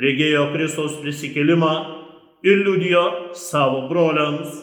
regėjo 0.00 0.46
Kristaus 0.54 0.94
prisikėlimą 1.02 1.72
ir 2.44 2.62
liudijo 2.64 3.04
savo 3.36 3.86
broliams. 3.90 4.54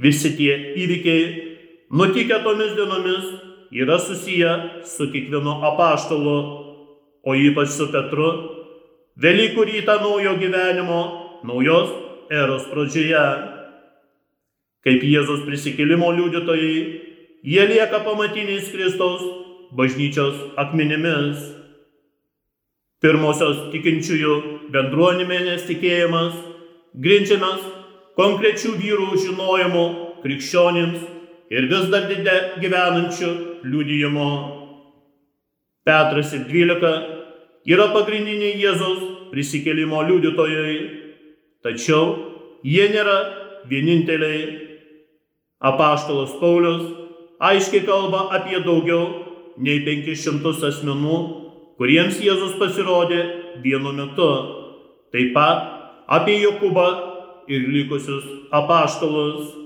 Visi 0.00 0.32
tie 0.38 0.54
įvykiai 0.80 1.24
nutikę 1.94 2.40
tomis 2.42 2.74
dienomis 2.78 3.26
yra 3.70 3.98
susiję 3.98 4.54
su 4.86 5.10
kiekvienu 5.12 5.60
apaštalu, 5.70 6.38
o 7.22 7.34
ypač 7.34 7.68
su 7.76 7.90
Petru, 7.92 8.30
Velykų 9.18 9.64
rytą 9.66 9.98
naujo 10.00 10.36
gyvenimo, 10.38 11.00
naujos 11.44 11.90
eros 12.30 12.68
pradžioje. 12.70 13.24
Kaip 14.86 15.02
Jėzus 15.04 15.42
prisikėlimo 15.44 16.12
liudytojai, 16.16 16.76
jie 17.42 17.64
lieka 17.68 18.00
pamatiniais 18.06 18.70
Kristaus 18.72 19.24
bažnyčios 19.76 20.38
akmenimis. 20.60 21.42
Pirmosios 23.00 23.70
tikinčiųjų 23.72 24.34
bendruomenės 24.72 25.66
tikėjimas 25.68 26.36
grindžiamas 26.94 27.62
konkrečių 28.18 28.74
vyrų 28.80 29.20
žinojimu 29.24 29.84
krikščionims 30.22 31.06
ir 31.50 31.68
vis 31.70 31.86
dar 31.92 32.08
didė 32.10 32.36
gyvenančių 32.62 33.30
liudijimo. 33.64 34.30
Petras 35.84 36.34
ir 36.36 36.44
dvylika 36.48 36.92
yra 37.68 37.90
pagrindiniai 37.94 38.60
Jėzaus 38.60 39.02
prisikėlimo 39.32 40.00
liudytojai, 40.08 40.76
tačiau 41.64 42.04
jie 42.64 42.88
nėra 42.92 43.18
vieninteliai. 43.70 44.68
Apaštalas 45.60 46.32
Paulius 46.40 46.86
aiškiai 47.44 47.84
kalba 47.84 48.30
apie 48.32 48.62
daugiau 48.64 49.02
nei 49.60 49.82
500 49.84 50.64
asmenų, 50.70 51.18
kuriems 51.76 52.16
Jėzus 52.24 52.56
pasirodė 52.60 53.20
vienu 53.60 53.92
metu. 53.92 54.30
Taip 55.12 55.34
pat 55.36 55.66
apie 56.08 56.38
Jokubą 56.40 56.88
ir 57.50 57.66
likusius 57.68 58.24
apaštalus. 58.56 59.56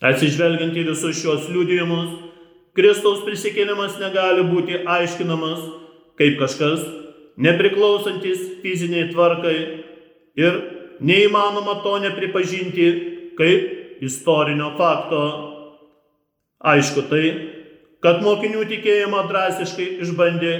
Atsižvelgiant 0.00 0.76
į 0.76 0.86
visus 0.90 1.16
šios 1.20 1.48
liudijimus, 1.52 2.22
Kristaus 2.76 3.22
prisikėlimas 3.24 3.96
negali 4.00 4.44
būti 4.44 4.82
aiškinamas 4.84 5.62
kaip 6.18 6.38
kažkas 6.40 6.84
nepriklausantis 7.36 8.40
fiziniai 8.62 9.10
tvarkai 9.12 9.58
ir 10.40 10.56
neįmanoma 11.00 11.80
to 11.84 11.98
nepripažinti 12.04 12.88
kaip 13.36 14.02
istorinio 14.04 14.72
fakto. 14.78 15.20
Aišku 16.66 17.04
tai, 17.10 17.26
kad 18.00 18.22
mokinių 18.24 18.64
tikėjimą 18.70 19.26
drastiškai 19.28 19.88
išbandė 20.04 20.52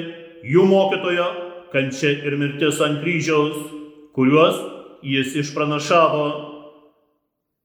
jų 0.46 0.64
mokytojo 0.68 1.28
kančia 1.72 2.12
ir 2.28 2.36
mirtis 2.40 2.80
ant 2.84 3.00
kryžiaus, 3.02 3.56
kuriuos 4.16 4.60
jis 5.06 5.34
išpranašavo. 5.42 6.26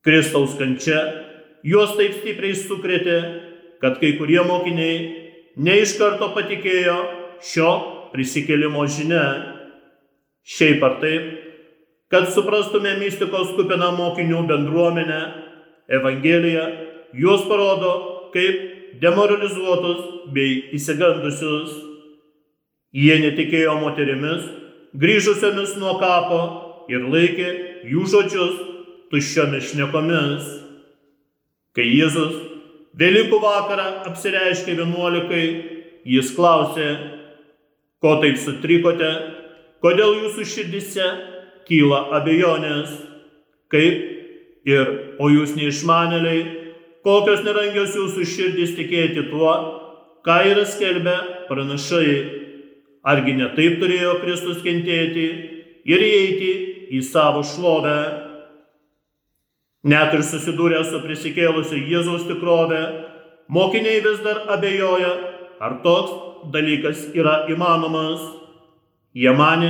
Kristaus 0.01 0.55
kančia 0.57 1.01
juos 1.67 1.93
taip 1.97 2.15
stipriai 2.21 2.55
sukrėtė, 2.57 3.17
kad 3.83 3.99
kai 4.01 4.15
kurie 4.17 4.39
mokiniai 4.47 4.95
ne 5.61 5.75
iš 5.83 5.97
karto 5.99 6.31
patikėjo 6.33 6.97
šio 7.45 7.71
prisikėlimo 8.13 8.85
žinia. 8.89 9.25
Šiaip 10.41 10.81
ar 10.83 10.97
taip, 11.01 11.25
kad 12.11 12.27
suprastume 12.33 12.95
mistikos 12.99 13.53
kupiną 13.57 13.91
mokinių 13.97 14.41
bendruomenę, 14.49 15.21
Evangelija 15.91 16.65
juos 17.13 17.43
parodo 17.49 17.91
kaip 18.33 18.99
demoralizuotus 19.01 20.31
bei 20.33 20.71
įsigandusius. 20.77 21.73
Jie 22.91 23.17
netikėjo 23.23 23.77
moterimis, 23.79 24.43
grįžusiomis 24.99 25.77
nuo 25.79 25.97
kapo 26.01 26.41
ir 26.91 27.05
laikė 27.07 27.51
jų 27.87 28.07
žodžius 28.13 28.57
tuščiomis 29.11 29.69
šnekomis. 29.71 30.47
Kai 31.75 31.85
Jėzus 31.87 32.51
Velykų 32.99 33.37
vakarą 33.39 33.85
apsireiškė 34.09 34.73
vienuolikai, 34.75 35.45
jis 36.03 36.33
klausė, 36.35 36.87
ko 38.01 38.17
taip 38.21 38.39
sutrikote, 38.41 39.11
kodėl 39.83 40.17
jūsų 40.23 40.45
širdise 40.47 41.07
kyla 41.69 42.07
abejonės, 42.17 42.95
kaip 43.71 44.65
ir, 44.67 44.89
o 45.21 45.29
jūs 45.29 45.53
neišmanėliai, 45.57 46.41
kokios 47.05 47.43
nerangios 47.45 47.95
jūsų 47.97 48.25
širdis 48.27 48.73
tikėti 48.77 49.27
tuo, 49.29 49.53
ką 50.25 50.37
yra 50.51 50.65
skelbę 50.69 51.15
pranašai. 51.49 52.17
Argi 53.01 53.33
ne 53.33 53.47
taip 53.57 53.79
turėjo 53.81 54.19
Kristus 54.21 54.59
kentėti 54.61 55.27
ir 55.89 56.03
įeiti 56.05 56.51
į 56.93 56.99
savo 57.05 57.41
šlovę. 57.45 57.97
Net 59.89 60.13
ir 60.13 60.21
susidūrę 60.21 60.83
su 60.85 60.99
prisikėlusiu 61.01 61.79
Jėzaus 61.89 62.27
tikrove, 62.29 62.81
mokiniai 63.49 64.03
vis 64.05 64.19
dar 64.21 64.43
abejoja, 64.53 65.15
ar 65.57 65.79
toks 65.81 66.30
dalykas 66.53 67.09
yra 67.13 67.45
įmanomas. 67.51 68.23
Jie 69.13 69.31
mane, 69.35 69.69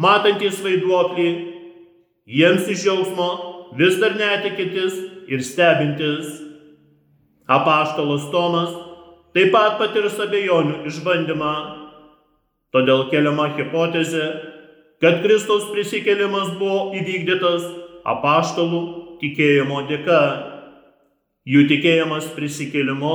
matantis 0.00 0.62
vaiduoklį, 0.64 1.28
jiems 2.28 2.68
iš 2.72 2.86
jausmo 2.88 3.28
vis 3.76 3.98
dar 4.00 4.16
netikintis 4.16 4.96
ir 5.28 5.44
stebintis. 5.44 6.30
Apaštalas 7.48 8.28
Tomas 8.32 8.72
taip 9.36 9.52
pat 9.52 9.78
patirs 9.80 10.18
abejonių 10.20 10.82
išbandymą. 10.88 11.54
Todėl 12.72 13.06
keliama 13.12 13.48
hipotezė, 13.56 14.26
kad 15.00 15.22
Kristaus 15.24 15.68
prisikėlimas 15.72 16.52
buvo 16.60 16.90
įvykdytas 16.98 17.64
apaštalų 18.08 18.82
tikėjimo 19.22 19.84
dėka. 19.88 20.22
Jų 21.48 21.64
tikėjimas 21.70 22.28
prisikėlimu 22.36 23.14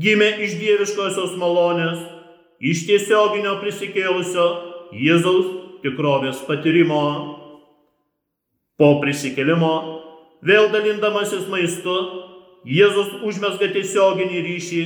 gimė 0.00 0.30
iš 0.46 0.56
dieviškosios 0.60 1.34
malonės, 1.40 2.00
iš 2.60 2.86
tiesioginio 2.88 3.58
prisikėlusio 3.62 4.46
Jėzaus 4.98 5.48
tikrovės 5.82 6.40
patyrimo. 6.48 7.02
Po 8.78 8.98
prisikėlimo, 9.02 9.74
vėl 10.46 10.68
dalindamasis 10.72 11.46
maistu, 11.50 11.94
Jėzus 12.68 13.22
užmesga 13.26 13.70
tiesioginį 13.74 14.42
ryšį 14.44 14.82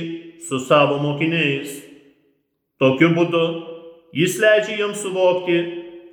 su 0.47 0.59
savo 0.61 0.99
mokiniais. 1.01 1.81
Tokiu 2.81 3.09
būdu 3.15 3.43
jis 4.13 4.37
leidžia 4.41 4.77
jiems 4.81 5.01
suvokti, 5.01 5.57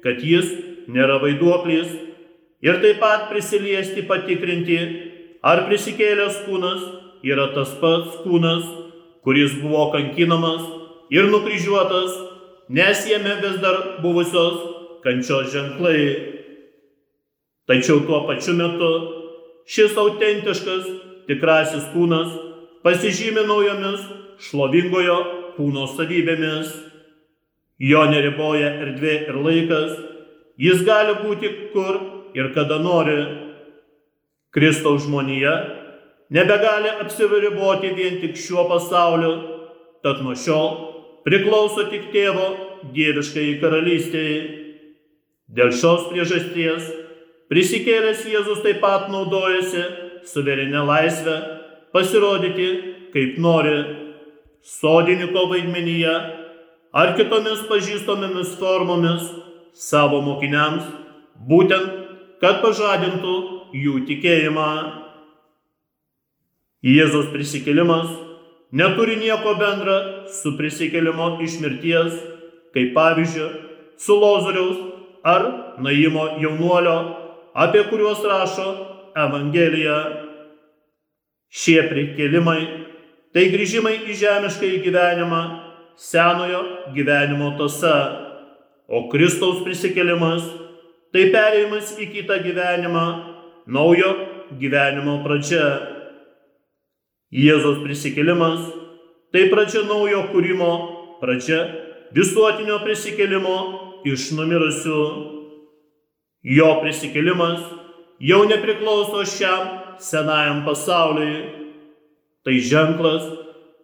kad 0.04 0.20
jis 0.24 0.48
nėra 0.88 1.20
vaiduoklis 1.22 1.92
ir 2.64 2.80
taip 2.82 3.00
pat 3.00 3.28
prisiliesti 3.30 4.04
patikrinti, 4.08 4.80
ar 5.44 5.66
prisikėlęs 5.68 6.42
kūnas 6.48 6.84
yra 7.24 7.50
tas 7.56 7.72
pats 7.80 8.20
kūnas, 8.24 8.64
kuris 9.24 9.56
buvo 9.60 9.90
kankinamas 9.92 10.79
ir 11.10 11.30
nukryžiuotas, 11.30 12.12
nes 12.68 13.06
jame 13.10 13.34
vis 13.42 13.58
dar 13.62 13.76
buvusios 14.02 14.58
kančios 15.02 15.50
ženklai. 15.52 16.02
Tačiau 17.66 18.00
tuo 18.06 18.26
pačiu 18.26 18.54
metu 18.58 18.90
šis 19.70 19.96
autentiškas 19.98 20.86
tikrasis 21.28 21.90
kūnas 21.94 22.30
pasižymė 22.84 23.44
naujomis 23.46 24.06
šlovingojo 24.46 25.18
kūno 25.58 25.86
savybėmis. 25.96 26.72
Jo 27.80 28.04
neriboja 28.10 28.74
erdvė 28.84 29.12
ir 29.30 29.36
laikas, 29.40 29.92
jis 30.60 30.82
gali 30.84 31.14
būti 31.22 31.50
kur 31.72 31.96
ir 32.36 32.50
kada 32.56 32.76
nori. 32.82 33.20
Kristaus 34.52 35.06
žmonija 35.06 35.54
nebegali 36.34 36.90
apsivariboti 37.04 37.94
vien 37.96 38.18
tik 38.20 38.36
šiuo 38.36 38.66
pasauliu, 38.68 39.32
tad 40.04 40.20
nuo 40.24 40.34
šiol 40.36 40.89
priklauso 41.26 41.86
tik 41.90 42.10
tėvo 42.14 42.48
dieviškai 42.94 43.58
karalystėje. 43.62 44.40
Dėl 45.50 45.72
šios 45.74 46.06
priežasties 46.12 46.86
prisikėlęs 47.50 48.22
Jėzus 48.30 48.62
taip 48.62 48.78
pat 48.84 49.08
naudojasi 49.10 49.82
suverenę 50.30 50.84
laisvę 50.86 51.36
pasirodyti 51.94 52.68
kaip 53.14 53.38
nori 53.42 53.80
sodininko 54.62 55.48
vaidmenyje 55.50 56.14
ar 56.92 57.14
kitomis 57.18 57.64
pažįstamomis 57.70 58.54
formomis 58.60 59.26
savo 59.74 60.20
mokiniams, 60.22 60.86
būtent, 61.48 61.92
kad 62.42 62.60
pažadintų 62.64 63.36
jų 63.76 64.00
tikėjimą. 64.08 64.70
Jėzos 66.80 67.28
prisikėlimas 67.34 68.08
neturi 68.72 69.16
nieko 69.20 69.54
bendra 69.58 69.96
su 70.30 70.54
prisikėlimo 70.58 71.36
iš 71.44 71.58
mirties, 71.62 72.16
kaip 72.74 72.94
pavyzdžiui, 72.94 73.48
su 73.98 74.16
Lozoriaus 74.16 74.78
ar 75.24 75.46
Naimo 75.80 76.26
jaunuolio, 76.40 76.98
apie 77.54 77.82
kuriuos 77.90 78.22
rašo 78.24 78.68
Evangelija. 79.16 79.96
Šie 81.50 81.80
prikėlimai 81.90 82.60
tai 83.34 83.48
grįžimai 83.50 83.96
į 84.06 84.16
žemišką 84.22 84.70
gyvenimą 84.84 85.40
senojo 86.00 86.60
gyvenimo 86.94 87.52
tasa, 87.58 87.94
o 88.88 89.08
Kristaus 89.10 89.60
prisikėlimas 89.66 90.46
tai 91.12 91.26
perėjimas 91.34 91.92
į 92.00 92.06
kitą 92.14 92.38
gyvenimą, 92.44 93.06
naujo 93.66 94.14
gyvenimo 94.60 95.20
pradžia. 95.26 95.99
Jėzos 97.30 97.78
prisikėlimas 97.84 98.64
tai 99.30 99.44
pradžia 99.52 99.84
naujo 99.86 100.24
kūrimo, 100.32 100.70
pradžia 101.20 101.60
visuotinio 102.16 102.80
prisikėlimo 102.82 103.58
iš 104.10 104.32
numirusių. 104.34 105.02
Jo 106.42 106.70
prisikėlimas 106.80 107.60
jau 108.18 108.40
nepriklauso 108.50 109.22
šiam 109.28 109.68
senajam 110.02 110.64
pasauliui. 110.66 111.36
Tai 112.42 112.54
ženklas, 112.64 113.26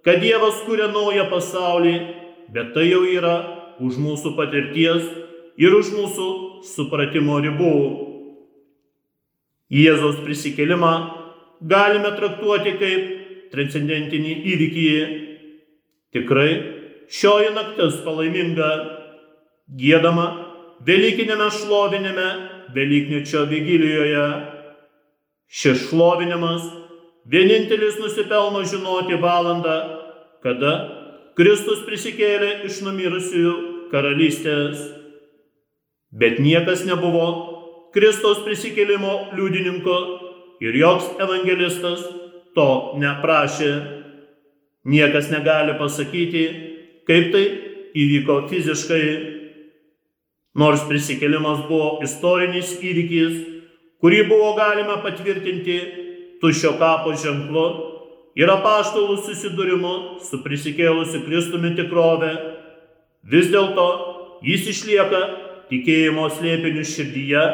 kad 0.03 0.23
Dievas 0.25 0.63
kūrė 0.67 0.89
naują 0.91 1.29
pasaulį, 1.31 1.95
bet 2.51 2.73
tai 2.75 2.89
jau 2.89 3.05
yra 3.05 3.37
už 3.85 3.99
mūsų 4.01 4.33
patirties 4.39 5.05
ir 5.61 5.77
už 5.77 5.93
mūsų 5.93 6.29
supratimo 6.67 7.37
ribų. 7.45 7.77
Jėzos 9.71 10.19
prisikėlimą 10.25 10.95
galime 11.61 12.15
traktuoti 12.17 12.75
kaip 12.81 13.16
transcendentinį 13.53 14.33
įvykį. 14.55 14.89
Tikrai 16.17 16.51
šioji 17.13 17.53
naktis 17.55 18.01
palaiminga, 18.07 18.73
gėdama 19.79 20.27
Velykinėme 20.87 21.47
šlovinime 21.51 22.27
Velyknečio 22.75 23.47
vigilijoje. 23.49 24.27
Šis 25.49 25.87
šlovinimas 25.89 26.67
vienintelis 27.31 27.97
nusipelno 28.03 28.61
žinoti 28.67 29.17
valandą, 29.23 29.77
kada 30.45 30.75
Kristus 31.39 31.81
prisikėlė 31.87 32.67
iš 32.69 32.83
numirusiųjų 32.85 33.55
karalystės. 33.93 34.83
Bet 36.13 36.41
niekas 36.43 36.85
nebuvo 36.89 37.27
Kristaus 37.97 38.43
prisikėlimo 38.45 39.33
liudininko 39.37 39.97
ir 40.65 40.77
joks 40.77 41.09
evangelistas 41.23 42.05
to 42.57 42.97
neprašė. 43.01 43.73
Niekas 44.87 45.31
negali 45.33 45.75
pasakyti, 45.79 46.45
kaip 47.09 47.33
tai 47.35 47.45
įvyko 47.97 48.45
fiziškai. 48.51 49.07
Nors 50.57 50.87
prisikėlimas 50.89 51.67
buvo 51.69 51.99
istorinis 52.07 52.79
įvykis, 52.81 53.35
kurį 54.01 54.23
buvo 54.31 54.55
galima 54.57 55.03
patvirtinti 55.05 55.77
tušio 56.41 56.77
kapo 56.81 57.13
ženklu 57.19 57.67
ir 58.37 58.53
apaštalų 58.53 59.19
susidūrimu 59.27 59.95
su 60.25 60.41
prisikėlusiu 60.45 61.25
Kristumi 61.27 61.75
tikrove, 61.77 62.33
vis 63.29 63.51
dėlto 63.53 63.87
jis 64.47 64.69
išlieka 64.73 65.23
tikėjimo 65.69 66.29
slėpinių 66.39 66.85
širdyje 66.89 67.45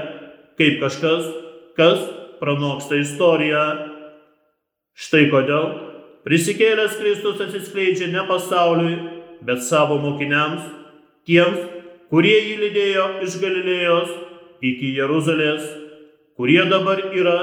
kaip 0.60 0.78
kažkas, 0.82 1.26
kas 1.78 2.02
pranoksta 2.42 2.98
istoriją. 3.00 3.91
Štai 4.98 5.28
kodėl 5.32 5.68
prisikėlęs 6.26 6.98
Kristus 7.00 7.40
atsiskleidžia 7.42 8.10
ne 8.12 8.24
pasauliui, 8.28 8.96
bet 9.42 9.64
savo 9.64 9.98
mokiniams, 10.02 10.62
tiems, 11.26 11.58
kurie 12.12 12.36
jį 12.36 12.58
lydėjo 12.60 13.06
iš 13.26 13.38
Galilėjos 13.42 14.12
iki 14.62 14.92
Jeruzalės, 14.98 15.64
kurie 16.38 16.62
dabar 16.70 17.00
yra 17.10 17.38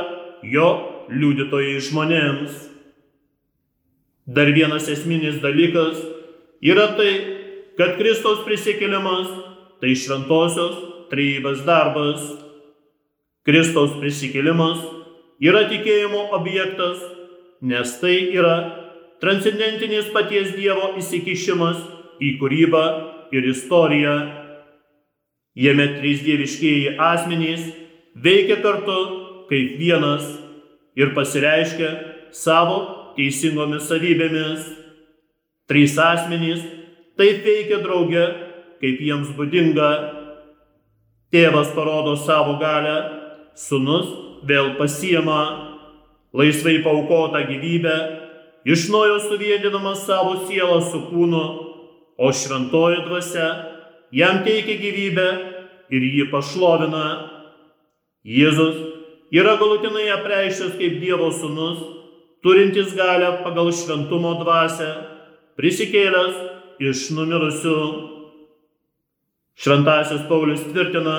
jo 0.45 0.69
liudytojai 1.09 1.79
žmonėms. 1.89 2.53
Dar 4.29 4.51
vienas 4.53 4.88
esminis 4.93 5.41
dalykas 5.41 5.97
yra 6.62 6.91
tai, 6.95 7.12
kad 7.79 7.97
Kristaus 7.97 8.43
prisikėlimas 8.45 9.29
tai 9.81 9.95
šventosios 9.97 10.77
trejybės 11.09 11.63
darbas. 11.65 12.21
Kristaus 13.47 13.95
prisikėlimas 13.97 14.83
yra 15.41 15.63
tikėjimo 15.71 16.27
objektas, 16.38 16.99
nes 17.62 17.95
tai 18.00 18.32
yra 18.36 18.56
transcendentinis 19.19 20.12
paties 20.13 20.54
Dievo 20.56 20.93
įsikišimas 21.00 21.80
į 22.24 22.36
kūrybą 22.39 22.84
ir 23.36 23.48
istoriją. 23.52 24.15
Jame 25.60 25.88
trys 25.98 26.22
dieviškieji 26.24 26.95
asmenys 27.04 27.65
veikia 28.15 28.60
kartu 28.63 29.00
kaip 29.50 29.76
vienas 29.80 30.24
ir 30.95 31.12
pasireiškia 31.15 31.89
savo 32.32 32.80
teisingomis 33.17 33.89
savybėmis. 33.89 34.63
Trys 35.69 35.98
asmenys 36.02 36.63
taip 37.19 37.43
veikia 37.45 37.82
drauge, 37.84 38.24
kaip 38.80 39.04
jiems 39.04 39.34
būdinga. 39.36 39.89
Tėvas 41.30 41.74
parodo 41.76 42.15
savo 42.17 42.56
galę, 42.62 42.95
sunus 43.54 44.08
vėl 44.50 44.78
pasiema 44.80 45.68
laisvai 46.34 46.80
paukotą 46.86 47.44
gyvybę, 47.50 47.96
iš 48.65 48.89
naujo 48.94 49.20
suvieninamas 49.24 50.06
savo 50.06 50.36
sielą 50.46 50.80
su 50.92 51.06
kūnu, 51.10 51.46
o 52.20 52.32
šventoji 52.36 53.06
dvasia 53.08 53.48
jam 54.12 54.44
teikia 54.44 54.76
gyvybę 54.82 55.30
ir 55.89 56.04
jį 56.04 56.28
pašlovina. 56.34 57.06
Jėzus 58.28 58.78
yra 59.32 59.56
galutinai 59.62 60.10
apreiškęs 60.18 60.76
kaip 60.78 61.00
Dievo 61.00 61.32
sūnus 61.32 61.80
turintis 62.44 62.94
galę 62.96 63.39
pagal 63.44 63.72
šventumo 63.76 64.38
dvasę, 64.44 64.89
prisikėlęs 65.60 66.38
iš 66.80 67.10
numirusių. 67.15 67.76
Šventasis 69.60 70.24
Paulius 70.30 70.63
tvirtina, 70.70 71.18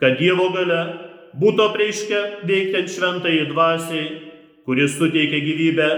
kad 0.00 0.16
Dievo 0.20 0.48
gale 0.54 1.09
būtų 1.38 1.68
prieiškę 1.74 2.20
veikiant 2.48 2.90
šventai 2.90 3.36
dvasiai, 3.50 4.08
kuris 4.66 4.96
suteikia 4.98 5.40
gyvybę 5.44 5.90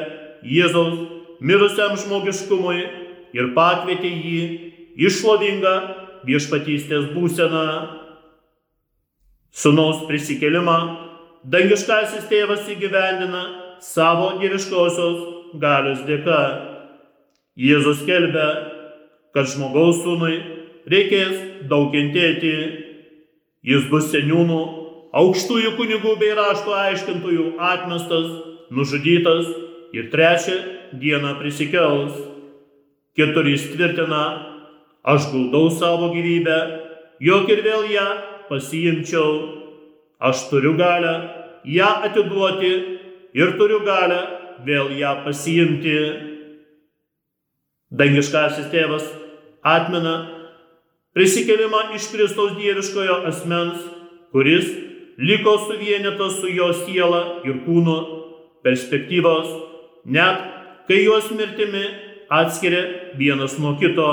Jėzaus 0.42 0.99
mirusiam 1.40 1.97
žmogiškumui 1.99 2.81
ir 3.37 3.53
pakvietė 3.57 4.11
jį 4.11 4.40
išlovingą 5.09 5.75
viešpatystės 6.27 7.11
būseną. 7.14 7.66
Sūnaus 9.53 10.05
prisikėlimą 10.09 10.77
dangiškasis 11.53 12.29
tėvas 12.31 12.68
įgyvendina 12.73 13.42
savo 13.85 14.33
dieviškosios 14.40 15.59
galios 15.61 16.05
dėka. 16.09 16.42
Jėzus 17.59 18.05
kelbė, 18.09 18.47
kad 19.37 19.51
žmogaus 19.53 20.01
sūnui 20.05 20.38
reikės 20.88 21.66
daug 21.68 21.90
kentėti. 21.92 22.55
Jis 23.62 23.85
bus 23.92 24.09
seniūnų, 24.11 24.61
aukštųjų 25.12 25.75
kunigų 25.77 26.14
bei 26.20 26.33
rašto 26.37 26.72
aiškintojų 26.77 27.53
atmestas, 27.61 28.29
nužudytas 28.72 29.48
ir 29.92 30.09
trečią 30.12 30.57
dieną 31.01 31.37
prisikels. 31.40 32.16
Keturys 33.16 33.66
tvirtina, 33.75 34.25
aš 35.05 35.29
guldau 35.33 35.68
savo 35.70 36.09
gyvybę, 36.14 36.59
jog 37.20 37.51
ir 37.53 37.61
vėl 37.64 37.88
ją 37.92 38.07
pasiimčiau. 38.48 39.33
Aš 40.22 40.46
turiu 40.48 40.77
galę 40.79 41.14
ją 41.66 41.88
atiduoti 42.07 42.72
ir 43.35 43.57
turiu 43.59 43.83
galę 43.85 44.20
vėl 44.64 44.94
ją 44.96 45.16
pasiimti. 45.27 45.96
Dangiškasis 47.92 48.70
tėvas 48.72 49.05
atmena 49.61 50.14
prisikelimą 51.12 51.90
iš 51.98 52.09
Kristaus 52.14 52.55
dieviškojo 52.57 53.18
asmens, 53.29 53.83
kuris 54.33 54.70
liko 55.18 55.59
suvienytas 55.59 56.40
su 56.40 56.48
jo 56.48 56.72
siela 56.85 57.42
ir 57.44 57.62
kūnu 57.66 57.96
perspektyvos, 58.64 59.48
net 60.05 60.40
kai 60.88 61.03
juos 61.05 61.31
mirtimi 61.35 61.85
atskiria 62.33 63.12
vienas 63.18 63.59
nuo 63.61 63.77
kito. 63.81 64.09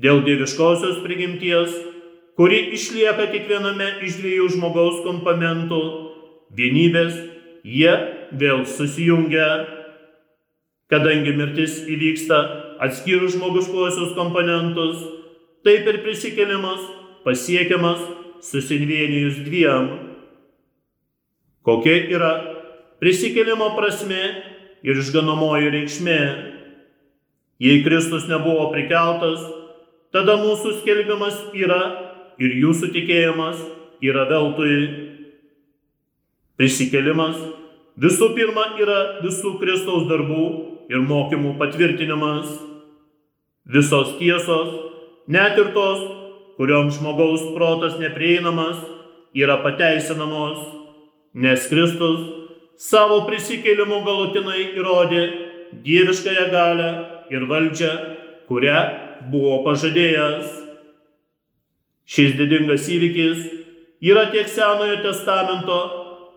Dėl 0.00 0.22
dieviškosios 0.26 1.00
prigimties, 1.04 1.74
kuri 2.38 2.70
išlieka 2.76 3.26
kiekviename 3.32 3.98
iš 4.06 4.20
dviejų 4.20 4.46
žmogaus 4.54 5.02
komponentų- 5.06 5.80
vienybės 6.58 7.14
jie 7.64 7.92
vėl 8.32 8.64
susijungia. 8.66 9.48
Kadangi 10.90 11.34
mirtis 11.36 11.84
įvyksta 11.86 12.38
atskyrus 12.82 13.36
žmogiškuosius 13.36 14.14
komponentus, 14.16 14.98
taip 15.62 15.86
ir 15.86 16.00
prisikelimas 16.02 16.80
pasiekiamas 17.24 18.00
susinvienijus 18.44 19.40
dviem. 19.46 19.88
Kokia 21.62 21.96
yra 22.16 22.32
prisikelimo 23.00 23.72
prasme 23.76 24.22
ir 24.82 25.00
išganomoji 25.00 25.72
reikšmė? 25.76 26.20
Jei 27.60 27.82
Kristus 27.84 28.24
nebuvo 28.28 28.70
prikeltas, 28.72 29.42
tada 30.14 30.38
mūsų 30.40 30.78
skelbimas 30.80 31.36
yra 31.52 31.80
ir 32.40 32.56
jūsų 32.62 32.88
tikėjimas 32.94 33.60
yra 34.00 34.24
veltui. 34.30 34.78
Prisikelimas 36.56 37.36
visų 38.00 38.30
pirma 38.36 38.64
yra 38.80 39.20
visų 39.20 39.58
Kristaus 39.60 40.08
darbų 40.08 40.46
ir 40.92 41.04
mokymų 41.04 41.54
patvirtinimas. 41.60 42.48
Visos 43.70 44.16
tiesos, 44.18 44.72
net 45.28 45.58
ir 45.60 45.70
tos, 45.76 46.00
kurioms 46.60 46.98
žmogaus 46.98 47.40
protas 47.54 47.94
neprieinamas, 47.96 48.76
yra 49.32 49.62
pateisinamos, 49.64 50.58
nes 51.32 51.64
Kristus 51.70 52.20
savo 52.76 53.22
prisikėlimu 53.24 54.02
galutinai 54.04 54.66
įrodė, 54.76 55.22
dieviškąją 55.86 56.44
galę 56.52 56.90
ir 57.32 57.48
valdžią, 57.48 57.94
kurią 58.50 58.76
buvo 59.32 59.62
pažadėjęs. 59.70 60.52
Šis 62.04 62.36
didingas 62.36 62.92
įvykis 62.92 63.48
yra 64.04 64.28
tiek 64.28 64.48
Senojo 64.52 65.00
testamento, 65.00 65.80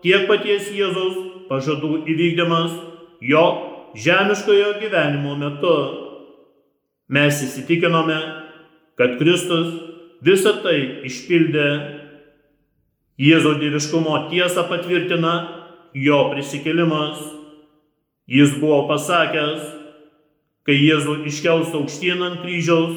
tiek 0.00 0.24
paties 0.24 0.72
Jėzaus 0.72 1.46
pažadų 1.52 1.98
įvykdymas 2.08 2.80
jo 3.20 3.46
žemiškojo 3.92 4.78
gyvenimo 4.80 5.36
metu. 5.36 5.78
Mes 7.12 7.44
įsitikinome, 7.44 8.22
kad 8.96 9.18
Kristus 9.20 9.74
visą 10.22 10.58
tai 10.62 10.78
išpildė. 11.08 11.68
Jėzaus 13.18 13.60
dieviškumo 13.60 14.24
tiesą 14.30 14.64
patvirtina 14.66 15.34
jo 15.94 16.18
prisikėlimas. 16.32 17.20
Jis 18.26 18.56
buvo 18.58 18.86
pasakęs, 18.88 19.66
kai 20.64 20.76
Jėzų 20.80 21.20
iškels 21.28 21.74
aukštyn 21.76 22.22
ant 22.24 22.40
kryžiaus, 22.42 22.94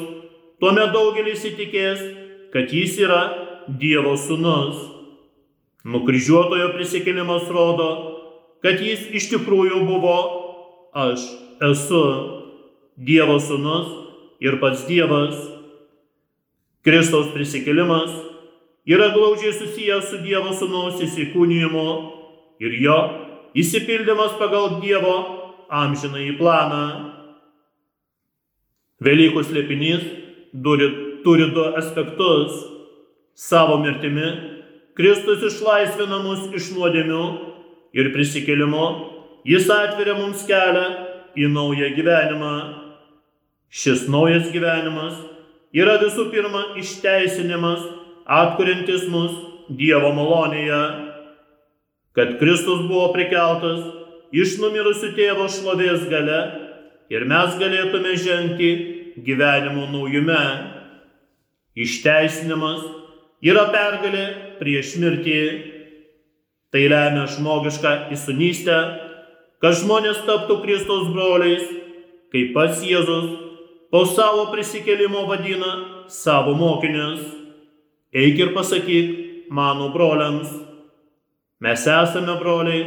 tuomet 0.58 0.94
daugelis 0.94 1.44
įtikės, 1.46 2.00
kad 2.54 2.72
jis 2.72 2.96
yra 3.04 3.20
Dievo 3.68 4.14
sūnus. 4.16 4.80
Nukryžiuotojo 5.84 6.72
prisikėlimas 6.72 7.44
rodo, 7.52 7.90
kad 8.64 8.80
jis 8.80 9.04
iš 9.14 9.28
tikrųjų 9.34 9.84
buvo 9.86 10.16
aš 10.96 11.28
esu 11.68 12.02
Dievo 12.96 13.36
sūnus 13.38 13.92
ir 14.42 14.58
pats 14.62 14.88
Dievas. 14.88 15.57
Kristaus 16.88 17.26
prisikėlimas 17.34 18.12
yra 18.88 19.10
glaudžiai 19.12 19.52
susijęs 19.52 20.06
su 20.08 20.22
Dievo 20.22 20.54
sūnaus 20.56 21.02
įsikūnijimu 21.04 21.88
ir 22.64 22.76
jo 22.80 22.96
įsipildymas 23.60 24.38
pagal 24.40 24.78
Dievo 24.80 25.16
amžinąjį 25.68 26.38
planą. 26.38 26.86
Velykų 29.04 29.44
slėpinys 29.44 30.08
turi, 30.64 30.88
turi 31.26 31.52
du 31.52 31.68
aspektus. 31.76 32.56
Savo 33.36 33.76
mirtimi 33.84 34.32
Kristus 34.96 35.44
išlaisvina 35.44 36.24
mus 36.24 36.48
iš 36.56 36.72
nuodėmių 36.72 37.24
ir 38.00 38.14
prisikėlimo 38.16 38.86
jis 39.44 39.68
atveria 39.70 40.16
mums 40.16 40.48
kelią 40.48 40.88
į 41.36 41.52
naują 41.52 41.92
gyvenimą. 42.00 42.54
Šis 43.68 44.08
naujas 44.08 44.48
gyvenimas 44.56 45.20
yra 45.74 45.98
visų 46.02 46.30
pirma 46.32 46.72
išteisinimas, 46.80 47.84
atkuriantis 48.24 49.06
mus 49.12 49.44
Dievo 49.68 50.14
malonėje 50.16 51.08
kad 52.18 52.38
Kristus 52.38 52.80
buvo 52.90 53.12
prikeltas 53.14 53.84
iš 54.34 54.56
numirusių 54.58 55.12
tėvo 55.14 55.44
šlovės 55.54 56.00
gale 56.10 56.38
ir 57.14 57.26
mes 57.30 57.52
galėtume 57.60 58.16
žengti 58.18 58.70
gyvenimo 59.22 59.84
naujume. 59.92 60.40
Išteisinimas 61.78 62.82
yra 63.46 63.68
pergalė 63.70 64.24
prieš 64.58 64.96
mirtį. 64.98 65.42
Tai 66.74 66.82
lemia 66.90 67.28
žmogišką 67.30 67.92
įsunystę, 68.16 68.80
kad 69.62 69.78
žmonės 69.78 70.18
taptų 70.26 70.58
Kristaus 70.66 71.06
broliais, 71.14 71.70
kaip 72.34 72.50
pats 72.56 72.82
Jėzus 72.82 73.30
po 73.90 74.04
savo 74.06 74.48
prisikelimo 74.52 75.26
vadina 75.26 76.04
savo 76.08 76.54
mokinius. 76.54 77.20
Eik 78.12 78.38
ir 78.38 78.54
pasakyk 78.56 79.50
mano 79.50 79.92
broliams 79.92 80.68
Mes 81.60 81.86
esame 81.90 82.36
broliai, 82.38 82.82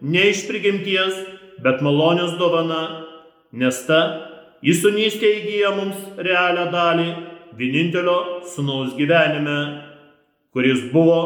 ne 0.00 0.28
iš 0.30 0.44
prigimties, 0.46 1.16
bet 1.58 1.80
malonės 1.82 2.36
dovana, 2.38 2.82
nes 3.50 3.80
ta 3.88 3.98
įsunystė 4.62 5.30
įgyja 5.40 5.72
mums 5.74 6.04
realią 6.22 6.68
dalį 6.70 7.08
vienintelio 7.58 8.14
sunaus 8.52 8.94
gyvenime, 8.94 9.56
kuris 10.54 10.84
buvo 10.92 11.18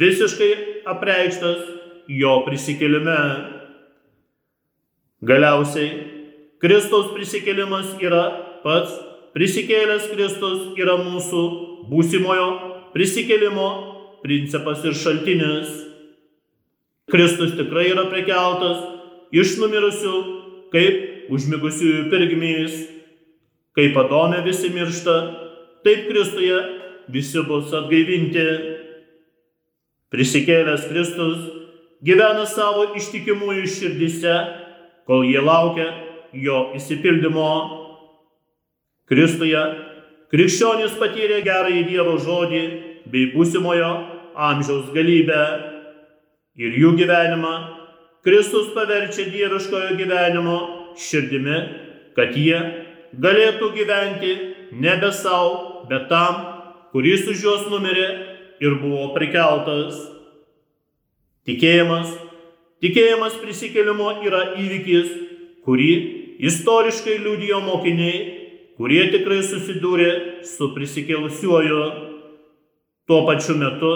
visiškai 0.00 0.50
apreikštas 0.90 1.62
jo 2.10 2.34
prisikelime. 2.48 3.20
Galiausiai, 5.22 5.92
Kristaus 6.58 7.14
prisikelimas 7.14 7.94
yra 8.02 8.24
pats, 8.64 8.94
prisikėlęs 9.36 10.10
Kristus 10.12 10.72
yra 10.80 10.98
mūsų 11.00 11.42
būsimojo 11.90 12.48
prisikelimo 12.92 13.68
principas 14.22 14.84
ir 14.86 14.94
šaltinis. 14.96 15.70
Kristus 17.12 17.56
tikrai 17.58 17.90
yra 17.90 18.06
prekeltas 18.08 18.84
iš 19.34 19.56
numirusių, 19.60 20.14
kaip 20.72 21.32
užmigusiųjų 21.32 22.06
pirgmys. 22.12 22.78
Kaip 23.72 23.96
Adome 23.96 24.42
visi 24.44 24.68
miršta, 24.68 25.16
taip 25.84 26.04
Kristuje 26.10 26.58
visi 27.12 27.40
bus 27.48 27.72
atgaivinti. 27.72 28.46
Prisikėlęs 30.12 30.88
Kristus 30.90 31.38
gyvena 32.04 32.44
savo 32.46 32.90
ištikimųjų 33.00 33.68
širdise, 33.72 34.34
kol 35.08 35.24
jie 35.24 35.40
laukia 35.40 35.88
jo 36.36 36.66
įsipildymo. 36.76 37.81
Kristuje 39.12 39.60
krikščionis 40.32 40.94
patyrė 40.96 41.42
gerąjį 41.44 41.82
Dievo 41.90 42.14
žodį 42.16 42.62
bei 43.12 43.26
būsimojo 43.34 43.90
amžiaus 44.32 44.86
galybę 44.94 45.40
ir 46.56 46.78
jų 46.80 46.94
gyvenimą 46.96 47.52
Kristus 48.24 48.70
paverčia 48.72 49.26
dieviškojo 49.28 49.98
gyvenimo 49.98 50.56
širdimi, 50.96 51.58
kad 52.16 52.32
jie 52.38 52.56
galėtų 53.20 53.68
gyventi 53.76 54.32
nebe 54.80 55.10
savo, 55.12 55.84
bet 55.90 56.08
tam, 56.08 56.38
kuris 56.94 57.28
už 57.28 57.42
juos 57.44 57.68
numirė 57.68 58.08
ir 58.64 58.78
buvo 58.80 59.10
prikeltas. 59.12 59.98
Tikėjimas, 61.44 62.14
tikėjimas 62.80 63.36
prisikėlimo 63.42 64.14
yra 64.24 64.52
įvykis, 64.62 65.10
kurį 65.66 65.90
istoriškai 66.48 67.18
liudijo 67.26 67.60
mokiniai, 67.66 68.41
kurie 68.82 69.04
tikrai 69.14 69.38
susidūrė 69.46 70.10
su 70.42 70.72
prisikėlusiuoju. 70.74 71.84
Tuo 73.06 73.22
pačiu 73.26 73.54
metu 73.58 73.92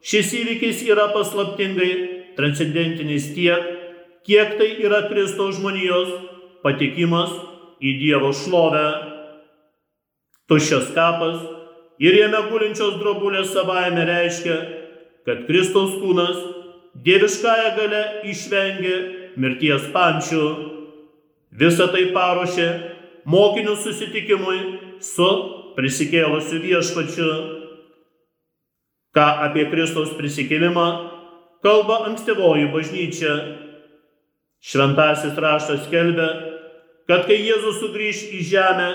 Šis 0.00 0.30
įvykis 0.32 0.80
yra 0.88 1.10
paslaptingai 1.12 1.90
transcendentinis 2.38 3.26
tiek, 3.36 3.64
kiek 4.24 4.54
tai 4.56 4.70
yra 4.80 5.02
Kristaus 5.10 5.58
žmonijos 5.58 6.14
patikimas 6.64 7.34
į 7.84 7.92
Dievo 8.00 8.30
šlovę. 8.32 8.86
Tuščias 10.48 10.88
kapas 10.96 11.42
ir 12.00 12.16
jame 12.16 12.40
gulinčios 12.48 12.96
drobulės 13.02 13.52
savaime 13.52 14.06
reiškia, 14.08 14.56
kad 15.28 15.44
Kristaus 15.44 15.92
kūnas 16.00 16.40
dieviškąją 17.04 17.76
gale 17.76 18.02
išvengė 18.32 18.96
mirties 19.36 19.84
pančių. 19.92 20.46
Visą 21.60 21.90
tai 21.92 22.06
paruošė 22.16 22.70
mokinių 23.28 23.76
susitikimui 23.80 24.60
su 25.04 25.30
prisikėlusiu 25.76 26.60
viešpačiu 26.64 27.30
ką 29.16 29.26
apie 29.46 29.66
Kristaus 29.72 30.12
prisikėlimą 30.18 30.86
kalba 31.64 32.04
ankstyvoji 32.10 32.70
bažnyčia. 32.74 33.34
Šventasis 34.60 35.38
raštas 35.40 35.86
skelbia, 35.86 36.28
kad 37.08 37.24
kai 37.24 37.38
Jėzus 37.40 37.78
sugrįž 37.80 38.26
į 38.36 38.40
žemę, 38.44 38.88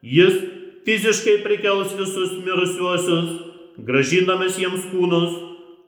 jis 0.00 0.38
fiziškai 0.86 1.42
prikels 1.44 1.92
visus 1.98 2.32
mirusiuosius, 2.40 3.28
gražindamas 3.84 4.56
jiems 4.56 4.86
kūnus, 4.88 5.36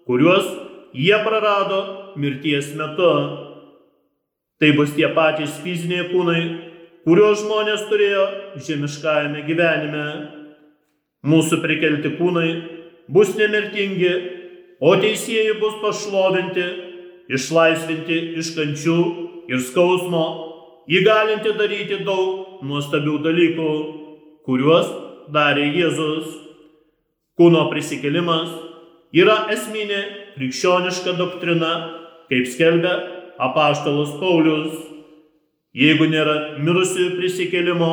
kuriuos 0.05 0.51
jie 0.93 1.17
prarado 1.25 1.81
mirties 2.21 2.75
metu. 2.77 3.13
Tai 4.61 4.71
bus 4.77 4.93
tie 4.93 5.09
patys 5.17 5.57
fiziniai 5.65 6.11
kūnai, 6.13 6.43
kuriuos 7.09 7.41
žmonės 7.41 7.87
turėjo 7.89 8.25
žemiškajame 8.67 9.41
gyvenime. 9.47 10.09
Mūsų 11.25 11.63
prikelti 11.63 12.11
kūnai 12.19 12.49
bus 13.09 13.31
nemirtingi, 13.39 14.11
o 14.85 14.93
teisėjai 15.01 15.55
bus 15.63 15.79
pašlovinti, 15.81 16.67
išlaisvinti 17.33 18.19
iš 18.43 18.51
kančių 18.59 18.99
ir 19.49 19.63
skausmo, 19.71 20.27
įgalinti 20.85 21.55
daryti 21.57 22.03
daug 22.05 22.61
nuostabių 22.69 23.17
dalykų, 23.25 23.73
kuriuos 24.45 24.93
darė 25.33 25.65
Jėzus. 25.79 26.29
Kūno 27.41 27.65
prisikėlimas 27.73 28.53
yra 29.17 29.47
esminė 29.57 30.05
krikščioniška 30.37 31.17
doktrina, 31.17 31.73
kaip 32.29 32.53
skelbia 32.53 32.95
apaštalas 33.49 34.13
Paulius. 34.21 34.98
Jeigu 35.79 36.09
nėra 36.11 36.59
mirusiųjų 36.59 37.15
prisikėlimo, 37.21 37.93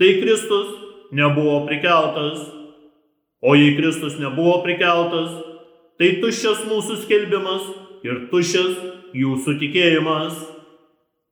tai 0.00 0.18
Kristus 0.20 0.74
nebuvo 1.16 1.62
prikeltas. 1.68 2.42
O 3.40 3.54
jei 3.54 3.76
Kristus 3.78 4.18
nebuvo 4.20 4.58
prikeltas, 4.64 5.30
tai 5.98 6.18
tuščias 6.20 6.66
mūsų 6.68 6.98
skelbimas 7.04 7.64
ir 8.04 8.26
tuščias 8.32 8.74
jūsų 9.16 9.56
tikėjimas. 9.62 10.36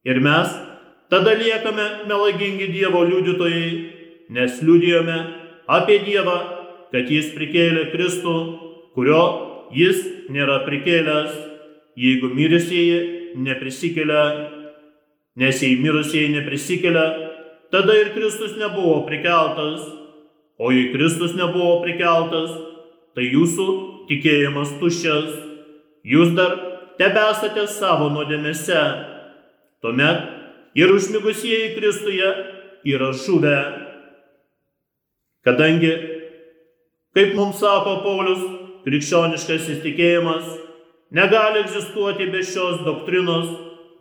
Ir 0.07 0.23
mes 0.23 0.55
tada 1.13 1.35
liekame 1.37 1.87
melagingi 2.09 2.71
Dievo 2.73 3.03
liudytojai, 3.05 3.71
nes 4.33 4.63
liudijome 4.63 5.19
apie 5.67 5.99
Dievą, 6.07 6.39
kad 6.95 7.11
Jis 7.11 7.35
prikėlė 7.37 7.91
Kristų, 7.93 8.37
kurio 8.95 9.23
Jis 9.75 9.99
nėra 10.33 10.63
prikėlęs, 10.65 11.35
jeigu 11.99 12.31
mirusieji 12.33 13.35
neprisikelia, 13.43 14.23
nes 15.37 15.63
jei 15.63 15.77
mirusieji 15.81 16.33
neprisikelia, 16.33 17.07
tada 17.71 17.97
ir 18.01 18.15
Kristus 18.15 18.57
nebuvo 18.57 19.03
prikeltas, 19.09 19.85
o 20.59 20.71
jei 20.73 20.93
Kristus 20.95 21.37
nebuvo 21.37 21.83
prikeltas, 21.85 22.55
tai 23.17 23.29
jūsų 23.29 23.67
tikėjimas 24.09 24.73
tuščias, 24.81 25.29
jūs 26.05 26.33
dar 26.37 26.57
tebesate 27.01 27.67
savo 27.69 28.09
nuodėmėse. 28.13 28.83
Tuomet 29.85 30.25
ir 30.77 30.93
užmigusieji 30.93 31.75
Kristuje 31.77 32.29
yra 32.89 33.13
žuvę. 33.13 33.59
Kadangi, 35.45 35.93
kaip 37.15 37.37
mums 37.37 37.61
sako 37.61 38.01
Paulius, 38.05 38.43
krikščioniškas 38.87 39.69
įtikėjimas 39.77 40.49
negali 41.15 41.63
egzistuoti 41.63 42.29
be 42.33 42.43
šios 42.47 42.83
doktrinos, 42.87 43.53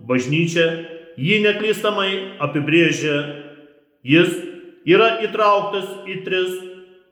bažnyčia 0.05 0.94
jį 1.17 1.41
neklystamai 1.45 2.11
apibrėžia. 2.43 3.17
Jis 4.05 4.31
yra 4.85 5.15
įtrauktas 5.25 5.87
į 6.05 6.19
tris 6.25 6.51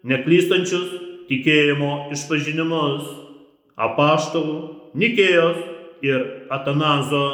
neklystančius 0.06 0.92
tikėjimo 1.30 2.12
išpažinimus- 2.14 3.04
apaštalų, 3.88 4.60
Nikėjos 4.94 5.58
ir 6.06 6.46
Atanazo. 6.52 7.26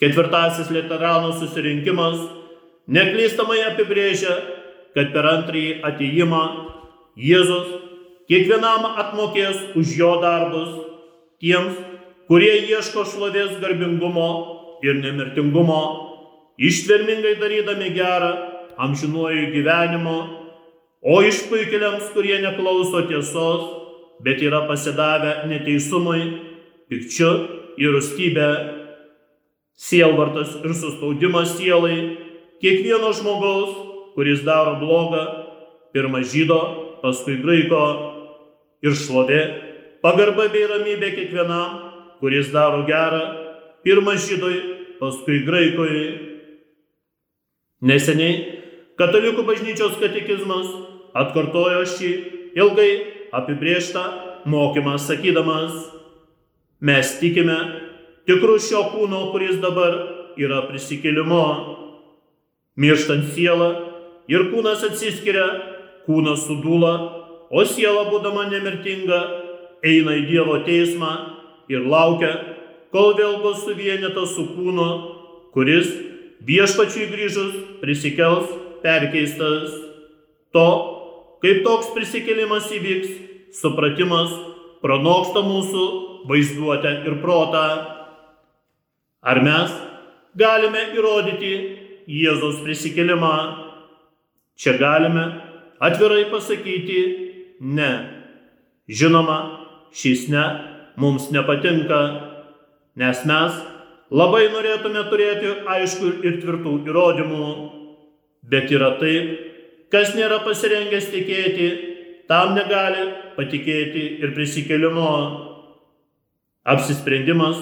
Ketvirtasis 0.00 0.72
Lieterano 0.74 1.30
susirinkimas 1.38 2.18
neklystamai 2.90 3.60
apibrėžia, 3.70 4.34
kad 4.94 5.12
per 5.12 5.22
antrąjį 5.22 5.82
ateimą 5.86 6.42
Jėzus 7.14 7.68
kiekvienam 8.26 8.88
atmokės 8.98 9.76
už 9.78 9.94
jo 9.96 10.20
darbus 10.20 10.74
tiems, 11.38 11.78
kurie 12.26 12.66
ieško 12.66 13.04
šlovės 13.06 13.60
garbingumo 13.62 14.63
ir 14.84 15.00
nemirtingumo, 15.00 15.82
ištvermingai 16.60 17.38
darydami 17.40 17.90
gerą 17.96 18.32
amžinuoju 18.78 19.50
gyvenimu, 19.54 20.18
o 21.04 21.20
išpuikėliams, 21.24 22.10
kurie 22.14 22.38
neklauso 22.42 23.04
tiesos, 23.08 23.64
bet 24.24 24.42
yra 24.42 24.64
pasidavę 24.68 25.44
neteisumui, 25.50 26.22
pikčiu 26.90 27.30
ir 27.80 27.94
rūstybė, 27.96 28.48
sielvartas 29.74 30.56
ir 30.62 30.74
suspaudimas 30.76 31.56
sielai, 31.58 31.98
kiekvieno 32.62 33.12
žmogaus, 33.16 33.74
kuris 34.14 34.44
daro 34.46 34.78
blogą, 34.80 35.24
pirmą 35.94 36.22
žydo, 36.24 36.60
paskui 37.02 37.40
graiko. 37.42 37.84
Ir 38.84 38.92
šlovė, 38.92 39.40
pagarba 40.04 40.44
bei 40.52 40.66
ramybė 40.68 41.14
kiekvienam, 41.14 41.78
kuris 42.20 42.50
daro 42.52 42.82
gerą, 42.84 43.22
pirmą 43.84 44.12
žydui, 44.20 44.73
paskui 45.00 45.42
graikui. 45.46 46.02
Neseniai 47.84 48.54
Katalikų 48.94 49.42
bažnyčios 49.42 49.96
katekizmas 49.98 50.68
atkartojo 51.18 51.80
šį 51.96 52.10
ilgai 52.54 52.90
apibrieštą 53.34 54.02
mokymą 54.46 54.94
sakydamas, 55.02 55.72
mes 56.78 57.16
tikime 57.18 57.56
tikrų 58.30 58.60
šio 58.62 58.84
kūno, 58.92 59.32
kuris 59.32 59.58
dabar 59.58 59.96
yra 60.38 60.60
prisikėlimo. 60.68 61.42
Mirštant 62.78 63.32
sielą 63.34 63.68
ir 64.30 64.46
kūnas 64.52 64.86
atsiskiria, 64.86 65.48
kūnas 66.06 66.46
sudūla, 66.46 66.94
o 67.50 67.66
siela 67.66 68.06
būdama 68.12 68.46
nemirtinga 68.52 69.20
eina 69.82 70.14
į 70.20 70.26
Dievo 70.30 70.60
teismą 70.62 71.12
ir 71.66 71.82
laukia, 71.82 72.30
kol 72.94 73.16
vėl 73.18 73.40
bus 73.42 73.64
suvienyta 73.66 74.22
su 74.30 74.46
kūnu, 74.54 74.88
kuris 75.54 75.88
viešpačiui 76.46 77.08
grįžus 77.10 77.54
prisikels 77.80 78.52
perkeistas. 78.84 79.72
To, 80.54 80.66
kaip 81.42 81.64
toks 81.66 81.90
prisikėlimas 81.96 82.68
įvyks, 82.76 83.10
supratimas 83.58 84.30
pranoksta 84.84 85.42
mūsų 85.42 85.86
vaizduotę 86.30 86.92
ir 87.08 87.16
protą. 87.24 87.64
Ar 89.24 89.40
mes 89.42 89.72
galime 90.38 90.84
įrodyti 90.94 91.54
Jėzaus 92.06 92.60
prisikėlimą? 92.62 93.34
Čia 94.54 94.76
galime 94.78 95.24
atvirai 95.82 96.28
pasakyti 96.30 97.00
ne. 97.58 97.90
Žinoma, 98.86 99.38
šis 99.96 100.28
ne 100.30 100.44
mums 101.00 101.30
nepatinka, 101.34 102.00
nes 103.00 103.24
mes 103.26 103.56
labai 104.14 104.44
norėtume 104.52 105.02
turėti 105.10 105.50
aišku 105.76 106.12
ir 106.22 106.38
tvirtų 106.42 106.76
įrodymų, 106.88 107.48
bet 108.50 108.70
yra 108.74 108.94
taip, 109.00 109.32
kas 109.90 110.14
nėra 110.18 110.42
pasirengęs 110.46 111.10
tikėti, 111.12 111.68
tam 112.30 112.54
negali 112.58 113.08
patikėti 113.36 114.04
ir 114.22 114.34
prisikėlimo. 114.36 115.10
Apsisprendimas 116.64 117.58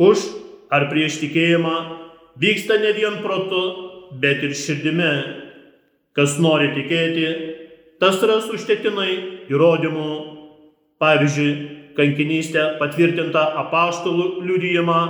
už 0.00 0.22
ar 0.72 0.86
prieš 0.88 1.18
tikėjimą 1.20 1.76
vyksta 2.40 2.78
ne 2.80 2.94
vien 2.96 3.18
protu, 3.24 3.62
bet 4.22 4.44
ir 4.46 4.54
širdimi. 4.56 5.12
Kas 6.16 6.38
nori 6.42 6.70
tikėti, 6.74 7.26
tas 8.00 8.18
ras 8.26 8.48
užtektinai 8.50 9.12
įrodymų. 9.52 10.08
Pavyzdžiui, 11.00 11.52
kankinystė 11.96 12.76
patvirtinta 12.80 13.42
apaštalų 13.64 14.44
liudyjimą, 14.46 15.00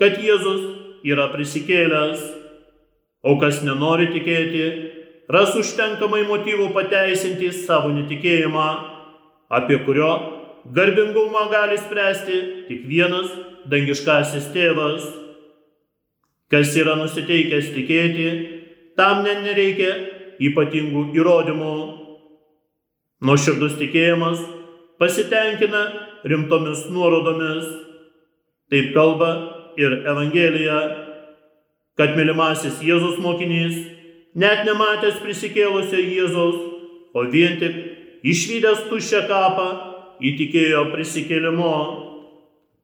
kad 0.00 0.18
Jėzus 0.22 0.62
yra 1.06 1.28
prisikėlęs. 1.32 2.22
O 3.22 3.36
kas 3.38 3.60
nenori 3.62 4.08
tikėti, 4.10 4.64
ras 5.30 5.54
užtenkamai 5.58 6.24
motyvų 6.26 6.72
pateisinti 6.74 7.52
savo 7.54 7.92
netikėjimą, 7.94 8.68
apie 9.52 9.78
kurio 9.86 10.10
garbingumą 10.74 11.46
gali 11.52 11.78
spręsti 11.78 12.38
tik 12.68 12.86
vienas 12.90 13.30
dangiškasis 13.70 14.50
tėvas. 14.54 15.06
Kas 16.50 16.74
yra 16.76 16.96
nusiteikęs 16.98 17.70
tikėti, 17.76 18.26
tam 18.98 19.22
net 19.24 19.40
nereikia 19.46 19.92
ypatingų 20.42 21.12
įrodymų. 21.16 21.76
Nuoširdus 23.22 23.78
tikėjimas 23.78 24.42
pasitenkina 24.98 25.82
rimtomis 26.24 26.86
nuorodomis. 26.90 27.66
Taip 28.72 28.92
kalba 28.94 29.30
ir 29.76 30.02
Evangelija, 30.08 30.78
kad 31.98 32.16
mylimasis 32.16 32.80
Jėzus 32.84 33.18
mokinys, 33.20 33.76
net 34.34 34.64
nematęs 34.68 35.20
prisikėlusio 35.24 36.00
Jėzaus, 36.00 36.60
o 37.12 37.24
vien 37.28 37.58
tik 37.60 37.76
išvykęs 38.24 38.86
tuščią 38.88 39.26
kapą, 39.28 39.68
įtikėjo 40.22 40.86
prisikėlimu. 40.92 41.74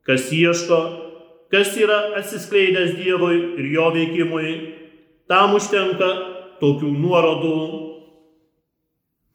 Kas 0.08 0.30
ieško, 0.32 0.78
kas 1.52 1.74
yra 1.80 1.98
atsiskleidęs 2.20 2.96
Dievui 2.98 3.36
ir 3.60 3.70
jo 3.74 3.88
veikimui, 3.94 4.52
tam 5.28 5.56
užtenka 5.56 6.08
tokių 6.60 6.92
nuorodų. 6.96 7.58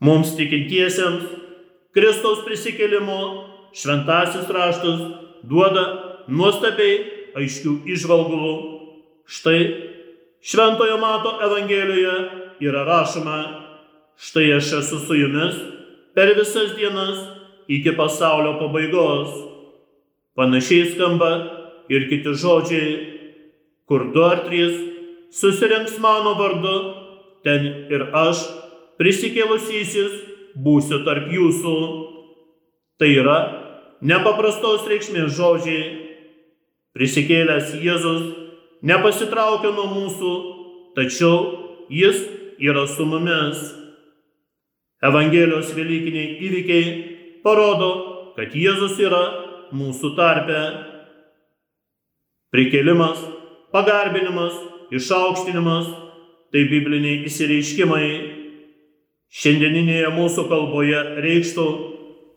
Mums 0.04 0.34
tikintiesiems 0.36 1.30
Kristaus 1.96 2.42
prisikėlimo 2.44 3.20
šventasis 3.74 4.50
raštas 4.50 5.02
duoda 5.50 5.86
nuostabiai 6.28 7.00
aiškių 7.38 7.80
išvalgų. 7.96 8.54
Štai 9.26 9.60
Šventojo 10.44 10.98
Mato 11.00 11.38
Evangelijoje 11.44 12.16
yra 12.64 12.84
rašoma, 12.88 13.40
štai 14.20 14.50
aš 14.58 14.74
esu 14.82 15.00
su 15.06 15.16
jumis 15.16 15.56
per 16.16 16.34
visas 16.38 16.76
dienas 16.78 17.20
iki 17.68 17.96
pasaulio 17.96 18.58
pabaigos. 18.60 19.32
Panašiai 20.36 20.92
skamba 20.92 21.32
ir 21.90 22.10
kiti 22.10 22.34
žodžiai, 22.44 22.92
kur 23.88 24.10
du 24.14 24.24
ar 24.26 24.44
trys 24.48 24.76
susirinks 25.34 25.98
mano 26.02 26.34
vardu, 26.38 26.76
ten 27.44 27.66
ir 27.94 28.08
aš, 28.14 28.44
prisikėlusysis, 29.00 30.14
būsiu 30.58 31.04
tarp 31.06 31.32
jūsų. 31.34 31.76
Tai 33.02 33.10
yra 33.10 33.38
nepaprastos 34.04 34.88
reikšmės 34.90 35.34
žodžiai. 35.38 35.84
Prisikėlęs 36.94 37.74
Jėzus 37.82 38.26
nepasitraukia 38.86 39.72
nuo 39.74 39.88
mūsų, 39.96 40.34
tačiau 40.98 41.38
jis 41.90 42.20
yra 42.62 42.86
su 42.88 43.08
mumis. 43.10 43.64
Evangelijos 45.04 45.74
Velykiniai 45.76 46.38
įvykiai 46.46 46.92
parodo, 47.44 47.92
kad 48.38 48.54
Jėzus 48.56 49.00
yra 49.02 49.24
mūsų 49.74 50.14
tarpe. 50.20 50.60
Prikėlimas 52.54 53.20
pagarbinimas, 53.74 54.54
išaukštinimas, 54.94 55.90
tai 56.54 56.68
bibliniai 56.70 57.24
įsireiškimai. 57.26 58.08
Šiandieninėje 59.34 60.12
mūsų 60.14 60.46
kalboje 60.52 61.00
reikštų 61.26 61.68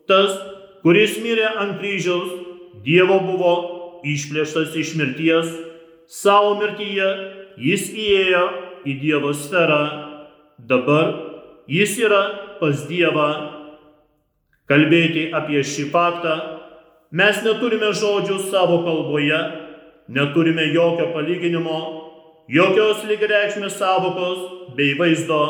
tas, 0.09 0.33
kuris 0.87 1.17
mirė 1.19 1.47
ant 1.59 1.81
kryžiaus, 1.81 2.29
Dievo 2.85 3.17
buvo 3.19 3.53
išplėštas 4.07 4.75
iš 4.79 4.93
mirties, 4.95 5.47
savo 6.07 6.53
mirtyje 6.61 7.07
jis 7.59 7.89
įėjo 7.91 8.43
į 8.87 8.93
Dievo 9.01 9.33
sferą, 9.35 9.81
dabar 10.69 11.09
jis 11.67 11.97
yra 11.99 12.21
pas 12.61 12.85
Dievą. 12.87 13.27
Kalbėti 14.71 15.25
apie 15.35 15.59
šį 15.67 15.89
faktą 15.91 16.37
mes 17.11 17.43
neturime 17.43 17.91
žodžių 17.91 18.37
savo 18.47 18.79
kalboje, 18.87 19.41
neturime 20.07 20.69
jokio 20.71 21.09
palyginimo, 21.11 21.81
jokios 22.47 23.03
lygireikšmės 23.11 23.75
savokos 23.75 24.71
bei 24.79 24.95
vaizdo. 24.95 25.43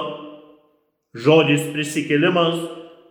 Žodis 1.13 1.69
prisikėlimas 1.77 2.57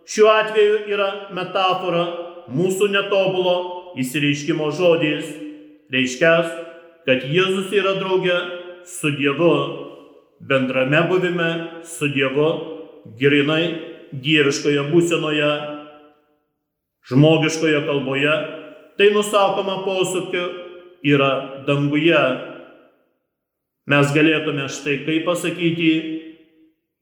šiuo 0.07 0.29
atveju 0.31 0.79
yra 0.91 1.09
metafora 1.35 2.05
mūsų 2.47 2.87
netobulo 2.93 3.57
įsireiškimo 3.99 4.69
žodis, 4.75 5.27
reiškęs, 5.91 6.53
kad 7.07 7.25
Jėzus 7.27 7.71
yra 7.75 7.97
draugė 7.99 8.37
su 8.87 9.11
Dievu, 9.15 9.53
bendrame 10.39 11.03
buvime 11.09 11.49
su 11.87 12.09
Dievu, 12.11 12.49
girinai 13.19 13.63
dieviškoje 14.11 14.83
būsenoje, 14.91 15.49
žmogiškoje 17.07 17.81
kalboje, 17.87 18.35
tai 18.99 19.09
nusakoma 19.15 19.81
posūkiu 19.85 20.45
yra 21.07 21.31
danguje. 21.67 22.21
Mes 23.87 24.11
galėtume 24.15 24.67
štai 24.71 25.01
kaip 25.07 25.27
pasakyti, 25.27 25.91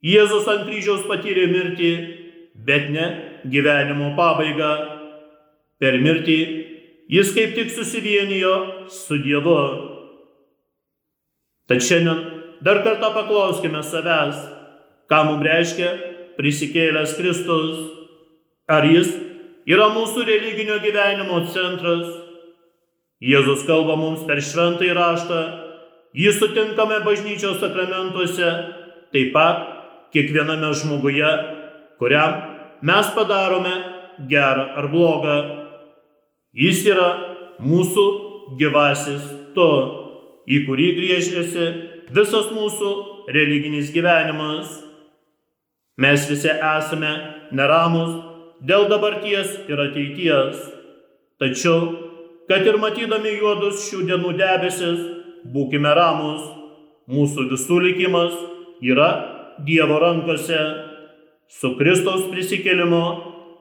Jėzus 0.06 0.46
ant 0.52 0.68
kryžiaus 0.68 1.06
patyrė 1.08 1.48
mirtį, 1.50 1.92
bet 2.64 2.90
ne 2.90 3.06
gyvenimo 3.50 4.14
pabaigą. 4.16 4.72
Per 5.80 5.98
mirtį 6.00 6.38
jis 7.12 7.34
kaip 7.36 7.54
tik 7.54 7.70
susivienijo 7.70 8.54
su 8.88 9.18
Dievu. 9.20 9.58
Tad 11.68 11.82
šiandien 11.82 12.22
dar 12.64 12.82
kartą 12.86 13.10
paklauskime 13.14 13.82
savęs, 13.84 14.38
ką 15.10 15.22
mums 15.28 15.44
reiškia 15.44 15.90
prisikėlęs 16.38 17.16
Kristus. 17.18 17.82
Ar 18.66 18.86
jis 18.88 19.12
yra 19.68 19.90
mūsų 19.94 20.24
religinio 20.26 20.78
gyvenimo 20.82 21.42
centras? 21.52 22.08
Jėzus 23.22 23.62
kalba 23.68 23.94
mums 23.96 24.24
per 24.28 24.42
šventąjį 24.44 24.94
raštą, 24.96 25.38
jį 26.16 26.32
sutinkame 26.36 26.98
bažnyčios 27.04 27.60
sakramentuose, 27.62 28.50
taip 29.14 29.30
pat 29.32 29.62
kiekviename 30.12 30.72
žmoguje, 30.76 31.30
kuriam 32.00 32.32
mes 32.82 33.06
padarome 33.16 33.74
gerą 34.30 34.66
ar 34.80 34.88
blogą. 34.92 35.36
Jis 36.56 36.84
yra 36.88 37.08
mūsų 37.60 38.06
gyvasis 38.60 39.24
to, 39.56 39.70
į 40.46 40.62
kurį 40.68 40.88
griežėsi 41.00 41.66
visas 42.14 42.50
mūsų 42.54 42.92
religinis 43.34 43.90
gyvenimas. 43.94 44.70
Mes 45.96 46.26
visi 46.30 46.52
esame 46.52 47.12
neramus 47.56 48.16
dėl 48.64 48.88
dabarties 48.90 49.52
ir 49.68 49.80
ateities. 49.80 50.60
Tačiau, 51.40 51.80
kad 52.48 52.64
ir 52.64 52.78
matydami 52.80 53.34
juodus 53.36 53.88
šių 53.88 54.04
dienų 54.08 54.32
debesis, 54.38 55.00
būkime 55.52 55.92
ramus. 55.96 56.44
Mūsų 57.06 57.50
visų 57.52 57.80
likimas 57.84 58.34
yra 58.82 59.10
Dievo 59.66 60.00
rankose. 60.02 60.58
Su 61.50 61.76
Kristaus 61.78 62.26
prisikėlimu 62.32 63.04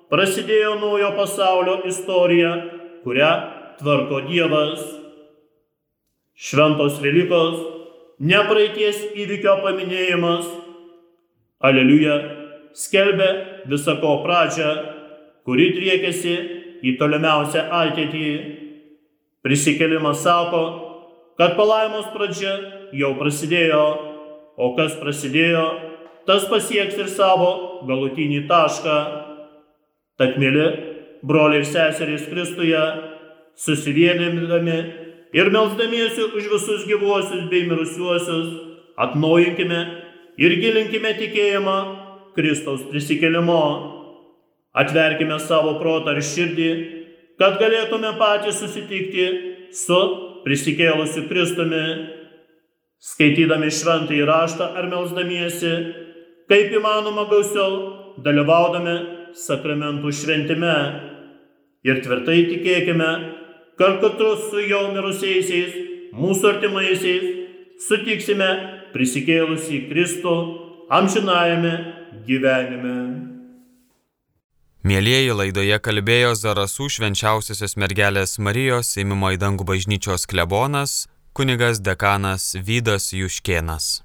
prasidėjo 0.10 0.78
naujo 0.82 1.12
pasaulio 1.18 1.82
istorija 1.90 2.56
kurią 3.06 3.32
tvarko 3.80 4.22
Dievas. 4.26 4.82
Šventos 6.36 6.98
Velykos, 7.04 7.60
ne 8.20 8.40
praeities 8.50 8.98
įvykio 9.14 9.60
paminėjimas. 9.62 10.50
Aleliuja 11.66 12.16
skelbia 12.76 13.30
visako 13.70 14.18
pradžią, 14.26 14.72
kuri 15.46 15.70
driekiasi 15.78 16.36
į 16.84 16.96
tolimiausią 17.00 17.68
ateitį. 17.84 18.34
Prisikelimas 19.46 20.26
sako, 20.26 20.64
kad 21.38 21.54
palaimos 21.60 22.10
pradžia 22.16 22.56
jau 22.98 23.14
prasidėjo, 23.20 23.86
o 24.58 24.74
kas 24.76 24.98
prasidėjo, 24.98 25.66
tas 26.28 26.48
pasieks 26.50 26.98
ir 27.00 27.10
savo 27.12 27.52
galutinį 27.88 28.46
tašką. 28.50 28.98
Tad, 30.20 30.38
mėly, 30.40 30.68
broliai 31.28 31.62
ir 31.62 31.68
seserys 31.68 32.28
Kristuje, 32.30 32.84
susivienydami 33.60 34.78
ir 35.36 35.52
melzdamiesi 35.52 36.30
už 36.32 36.48
visus 36.54 36.86
gyvuosius 36.88 37.50
bei 37.52 37.66
mirusiuosius, 37.68 38.50
atnaujinkime 38.96 39.82
ir 40.40 40.56
gilinkime 40.62 41.14
tikėjimą 41.20 41.78
Kristaus 42.36 42.86
prisikėlimo. 42.92 43.64
Atverkime 44.76 45.38
savo 45.40 45.78
protą 45.80 46.18
ir 46.18 46.26
širdį, 46.28 46.72
kad 47.40 47.56
galėtume 47.62 48.10
patys 48.20 48.58
susitikti 48.60 49.28
su 49.72 50.00
prisikėlusiu 50.44 51.24
Kristumi, 51.30 51.86
skaitydami 53.00 53.70
šventąjį 53.72 54.26
raštą 54.28 54.68
ar 54.76 54.90
melzdamiesi, 54.92 55.72
kaip 56.52 56.74
įmanoma 56.78 57.26
gausiau 57.32 57.78
dalyvaudami 58.26 58.96
sakramentų 59.36 60.12
šventime 60.14 60.76
ir 61.86 62.02
tvirtai 62.06 62.38
tikėkime, 62.52 63.10
kad 63.80 64.00
kartu 64.04 64.32
su 64.48 64.64
jau 64.64 64.86
mirusiaisiais, 64.94 65.76
mūsų 66.16 66.52
artimaisiais, 66.54 67.26
sutiksime 67.88 68.50
prisikėlusį 68.96 69.82
Kristų 69.90 70.36
amžinajame 70.96 71.74
gyvenime. 72.28 72.98
Mėlyjeji 74.86 75.34
laidoje 75.34 75.78
kalbėjo 75.82 76.36
Zarasų 76.38 76.92
švenčiausiosios 76.94 77.74
mergelės 77.82 78.38
Marijos 78.38 78.94
įmimo 79.02 79.34
į 79.34 79.42
dangų 79.42 79.66
bažnyčios 79.66 80.30
klebonas, 80.30 81.08
kunigas 81.34 81.82
dekanas 81.82 82.54
Vydas 82.54 83.10
Juškienas. 83.18 84.05